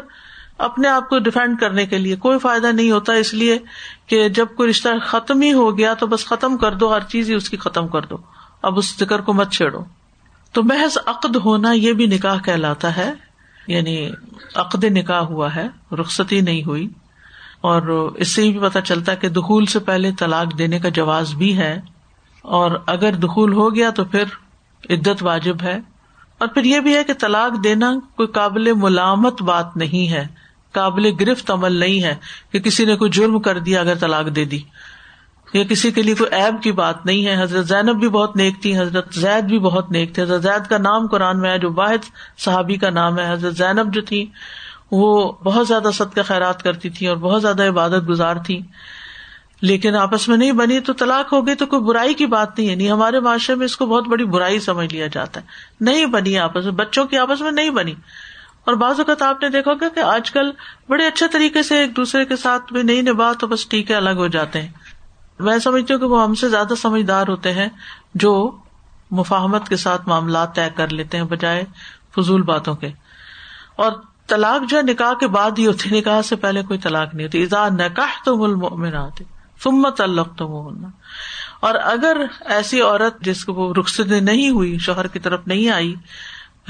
اپنے 0.58 0.88
آپ 0.88 1.08
کو 1.08 1.18
ڈیفینڈ 1.18 1.60
کرنے 1.60 1.86
کے 1.86 1.98
لیے 1.98 2.16
کوئی 2.16 2.38
فائدہ 2.38 2.66
نہیں 2.66 2.90
ہوتا، 2.90 3.12
اس 3.12 3.34
لیے 3.34 3.58
کہ 4.06 4.28
جب 4.28 4.46
کوئی 4.56 4.70
رشتہ 4.70 4.88
ختم 5.06 5.40
ہی 5.40 5.52
ہو 5.52 5.78
گیا 5.78 5.94
تو 5.94 6.06
بس 6.06 6.26
ختم 6.26 6.56
کر 6.56 6.72
دو، 6.72 6.94
ہر 6.94 7.00
چیز 7.00 7.30
ہی 7.30 7.34
اس 7.34 7.50
کی 7.50 7.56
ختم 7.56 7.88
کر 7.88 8.00
دو۔ 8.00 8.16
اب 8.62 8.78
اس 8.78 8.96
ذکر 8.98 9.20
کو 9.20 9.32
مت 9.32 9.52
چھیڑو۔ 9.52 9.78
تو 10.52 10.62
محض 10.62 10.98
عقد 11.06 11.36
ہونا 11.36 11.72
یہ 11.72 11.92
بھی 11.92 12.06
نکاح 12.06 12.38
کہلاتا 12.38 12.96
ہے 12.96 13.14
یعنی 13.66 14.10
عقد 14.54 14.84
نکاح 14.84 15.20
ہوا 15.20 15.54
ہے 15.54 15.68
رخصتی 15.92 16.40
نہیں 16.40 16.64
ہوئی۔ 16.64 16.88
اور 17.60 17.82
اس 18.16 18.28
سے 18.28 18.42
بھی 18.42 18.58
پتا 18.58 18.80
چلتا 18.80 19.12
ہے 19.12 19.16
کہ 19.16 19.28
دخول 19.28 19.66
سے 19.66 19.78
پہلے 19.78 20.10
طلاق 20.18 20.58
دینے 20.58 20.78
کا 20.78 20.88
جواز 20.88 21.34
بھی 21.34 21.58
ہے۔ 21.58 21.80
اور 22.42 22.70
اگر 22.86 23.12
دخول 23.12 23.52
ہو 23.52 23.74
گیا 23.74 23.90
تو 23.90 24.04
پھر 24.04 24.24
عدت 24.90 25.22
واجب 25.22 25.62
ہے۔ 25.62 25.80
اور 26.38 26.48
پھر 26.48 26.64
یہ 26.64 26.80
بھی 26.80 26.96
ہے 26.96 27.04
کہ 27.04 27.12
طلاق 27.20 27.64
دینا 27.64 27.94
کوئی 28.16 28.28
قابل 28.28 28.72
ملامت 28.72 29.42
بات 29.42 29.76
نہیں 29.76 30.12
ہے۔ 30.12 30.43
قابل 30.74 31.10
گرفت 31.20 31.50
عمل 31.50 31.72
نہیں 31.72 32.02
ہے 32.02 32.14
کہ 32.52 32.60
کسی 32.60 32.84
نے 32.84 32.96
کوئی 32.96 33.10
جرم 33.10 33.40
کر 33.40 33.58
دیا 33.58 33.80
اگر 33.80 33.94
طلاق 33.94 34.26
دے 34.37 34.44
دی۔ 34.44 34.60
یا 35.54 35.64
کسی 35.64 35.90
کے 35.90 36.02
لیے 36.02 36.14
کوئی 36.14 36.34
ایب 36.34 36.62
کی 36.62 36.72
بات 36.72 37.06
نہیں 37.06 37.26
ہے۔ 37.26 37.42
حضرت 37.42 37.66
زینب 37.66 38.00
بھی 38.00 38.08
بہت 38.08 38.37
نیک 38.37 38.62
تھی، 38.62 38.78
حضرت 38.78 39.14
زید 39.14 39.44
بھی 39.44 39.58
بہت 39.58 39.90
نیک 39.90 40.14
تھے۔ 40.14 40.22
حضرت 40.22 40.42
زید 40.42 40.70
کا 40.70 40.78
نام 40.78 41.06
قرآن 41.06 41.40
میں 41.40 41.50
ہے، 41.50 41.58
جو 41.58 41.70
واحد 41.76 42.04
صحابی 42.38 42.76
کا 42.76 42.90
نام 42.90 43.18
ہے۔ 43.18 43.32
حضرت 43.32 43.56
زینب 43.56 43.94
جو 43.94 44.00
تھی، 44.00 44.26
وہ 44.90 45.32
بہت 45.32 45.68
زیادہ 45.68 45.88
صدقہ 45.94 46.20
خیرات 46.26 46.62
کرتی 46.62 46.90
تھی 46.90 47.06
اور 47.06 47.16
بہت 47.16 47.42
زیادہ 47.42 47.68
عبادت 47.68 48.08
گزار 48.08 48.37
تھی۔ 48.37 48.60
لیکن 49.60 49.94
آپس 49.94 50.28
میں 50.28 50.37
نہیں 50.37 50.52
بنی 50.52 50.80
تو 50.80 50.92
طلاق 50.92 51.32
ہو 51.32 51.46
گئی 51.46 51.54
تو 51.54 51.66
کوئی 51.66 51.82
برائی 51.82 52.14
کی 52.14 52.26
بات 52.26 52.58
نہیں 52.58 52.68
ہے۔ 52.68 52.74
نہیں 52.74 52.90
ہمارے 52.90 53.20
معاشرے 53.20 53.56
میں 53.56 53.64
اس 53.64 53.76
کو 53.76 53.87
بہت 53.87 54.08
بڑی 54.08 54.24
برائی 54.24 54.60
سمجھ 54.60 54.94
لیا 54.94 55.06
جاتا 55.06 55.40
ہے۔ 55.40 55.46
نہیں 55.80 56.06
بنی 56.06 56.38
آپس 56.38 56.64
میں، 56.64 56.72
بچوں 56.72 57.04
کی 57.04 57.18
آپس 57.18 57.40
میں 57.40 57.52
نہیں 57.52 57.70
بنی۔ 57.70 57.94
اور 58.64 58.74
بعض 58.74 58.98
اوقات 58.98 59.22
آپ 59.22 59.42
نے 59.42 59.48
دیکھا 59.48 59.88
کہ 59.88 60.00
آج 60.00 60.31
کل 60.31 60.50
بڑے 60.88 61.07
اچھے 61.07 61.29
طریقے 61.29 61.62
سے 61.62 61.79
ایک 61.79 61.96
دوسرے 61.96 62.24
کے 62.24 62.37
ساتھ 62.37 62.72
بھی 62.72 62.83
نہیں 62.83 63.03
نبھا 63.03 63.33
تو 63.33 63.46
بس 63.46 63.68
ٹھیک 63.68 63.90
ہے 63.90 63.96
الگ 63.96 64.11
ہو 64.11 64.27
جاتے 64.27 64.62
ہیں۔ 64.62 64.68
میں 65.38 65.59
سمجھتی 65.59 65.92
ہوں 65.94 66.00
کہ 66.00 66.07
وہ 66.07 66.22
ہم 66.22 66.35
سے 66.35 66.48
زیادہ 66.48 66.74
سمجھدار 66.74 67.29
ہوتے 67.29 67.53
ہیں 67.53 67.68
جو 68.14 68.57
مفاہمت 69.11 69.68
کے 69.68 69.77
ساتھ 69.77 70.09
معاملات 70.09 70.55
طے 70.55 70.68
کر 70.74 70.88
لیتے 70.88 71.16
ہیں 71.16 71.24
بجائے 71.24 71.64
فضول 72.16 72.42
باتوں 72.42 72.74
کے۔ 72.74 72.90
اور 73.77 73.92
طلاق 74.27 74.70
جو 74.70 74.77
ہے 74.77 74.83
نکاح 74.83 75.12
کے 75.14 75.27
بعد 75.27 75.50
ہی 75.59 75.66
ہوتی 75.66 76.00
نکاح 76.00 76.22
سے 76.22 76.37
پہلے 76.37 76.62
کوئی 76.62 76.79
طلاق 76.79 77.14
نہیں 77.14 77.27
ہوتی۔ 77.27 77.38
ایزا 77.38 77.68
نکاح 77.68 78.22
تو 78.24 78.37
مل 78.77 78.96
آتے 78.96 79.24
سمت 79.62 80.00
الق 80.00 80.37
تو 80.37 80.44
ہونا 80.44 80.88
اور 81.61 81.74
اگر 81.74 82.16
ایسی 82.40 82.81
عورت 82.81 83.20
جس 83.20 83.44
کو 83.44 83.53
وہ 83.53 83.74
رخصت 83.74 84.00
نہیں 84.00 84.50
ہوئی، 84.50 84.79
شوہر 84.79 85.07
کی 85.07 85.18
طرف 85.18 85.40
نہیں 85.46 85.70
آئی 85.70 85.94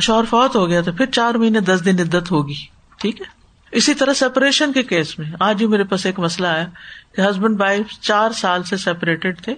شوہر 0.01 0.25
فوت 0.25 0.57
ہو 0.57 0.69
گیا 0.69 0.81
تو 0.81 0.93
پھر 0.93 1.07
چار 1.07 1.35
مہینے 1.35 1.61
دس 1.61 1.85
دن 1.85 2.01
عدت 2.01 2.31
ہوگی، 2.33 2.55
ٹھیک 3.01 3.21
ہے؟ 3.21 3.27
اسی 3.73 3.95
طرح 3.95 4.13
سیپریشن 4.13 4.73
کے 4.73 4.83
کیس 4.83 5.19
میں، 5.19 5.31
آج 5.41 5.63
ہی 5.63 5.67
میرے 5.67 5.85
پاس 5.85 6.07
ایک 6.07 6.19
مسئلہ 6.19 6.47
ہے 6.47 6.67
کہ 7.17 7.21
ہسبینڈ 7.21 7.61
وائف 7.61 8.01
چار 8.01 8.31
سال 8.31 8.63
سے 8.63 8.77
سیپریٹڈ 8.77 9.41
تھے 9.41 9.55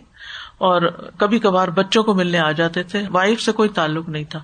اور 0.59 0.83
کبھی 1.16 1.38
کبھار 1.38 1.68
بچوں 1.68 2.03
کو 2.03 2.14
ملنے 2.14 2.38
آ 2.38 2.53
جاتے 2.53 2.83
تھے 2.83 3.03
وائف 3.12 3.40
سے 3.40 3.53
کوئی 3.53 3.68
تعلق 3.68 4.09
نہیں 4.09 4.25
تھا۔ 4.25 4.40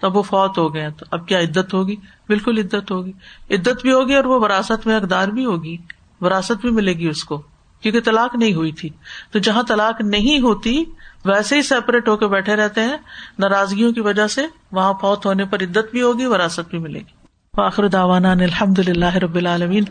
تب 0.00 0.16
وہ 0.16 0.22
فوت 0.22 0.58
ہو 0.58 0.74
گیا 0.74 0.88
تو 0.88 1.06
اب 1.10 1.28
کیا 1.28 1.38
عدت 1.40 1.74
ہوگی؟ 1.74 1.96
بالکل 2.28 2.58
عدت 2.58 2.90
ہوگی۔ 2.90 3.12
عدت 3.50 3.82
بھی 3.82 3.92
ہوگی 3.92 4.14
اور 4.14 4.24
وہ 4.24 4.40
وراثت 4.40 4.86
میں 4.86 4.96
اقدار 4.96 5.28
بھی 5.28 5.44
ہوگی، 5.44 5.76
وراثت 6.20 6.60
بھی 6.60 6.70
ملے 6.70 6.92
گی 6.92 7.08
اس 7.08 7.24
کو، 7.24 7.42
کیونکہ 7.82 8.00
طلاق 8.00 8.34
نہیں 8.34 8.54
ہوئی 8.54 8.72
تھی۔ 8.72 8.88
تو 9.32 9.38
جہاں 9.38 9.62
طلاق 9.62 10.00
نہیں 10.00 10.40
ہوتی 10.40 10.84
ویسے 11.24 11.56
ہی 11.56 11.62
سیپریٹ 11.62 12.08
ہو 12.08 12.16
کے 12.16 12.26
بیٹھے 12.26 12.56
رہتے 12.56 12.80
ہیں۔ 12.80 12.96
ناراضگیوں 13.38 13.92
کی 13.92 14.00
وجہ 14.00 14.26
سے 14.26 14.42
وہاں 14.72 14.92
فوت 15.00 15.26
ہونے 15.26 15.44
پر 15.44 15.62
عدت 15.62 15.90
بھی 15.92 16.02
ہوگی، 16.02 16.26
وراثت 16.26 16.70
بھی 16.70 16.78
ملے 16.78 16.98
گی۔ 16.98 17.24
آخر 17.58 17.88
داوانا 17.88 18.32
الحمد 18.32 18.78
للہ 18.78 19.14
رب 19.16 19.34
العالمین۔ 19.34 19.84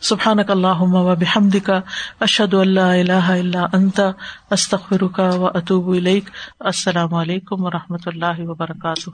سبحان 0.00 0.38
اللہ 0.48 0.80
و 0.80 1.14
بحمد 1.14 1.56
کا 1.64 1.80
اشد 2.20 2.54
اللہ 2.54 2.80
اللہ 2.80 3.12
اللہ 3.12 3.66
انتا 3.72 4.10
استخر 4.50 5.06
کا 5.06 5.34
و 5.34 5.46
اطوب 5.46 5.94
السلام 6.60 7.14
علیکم 7.14 7.64
و 7.64 7.70
رحمۃ 7.70 8.06
اللہ 8.06 8.38
وبرکاتہ۔ 8.38 9.10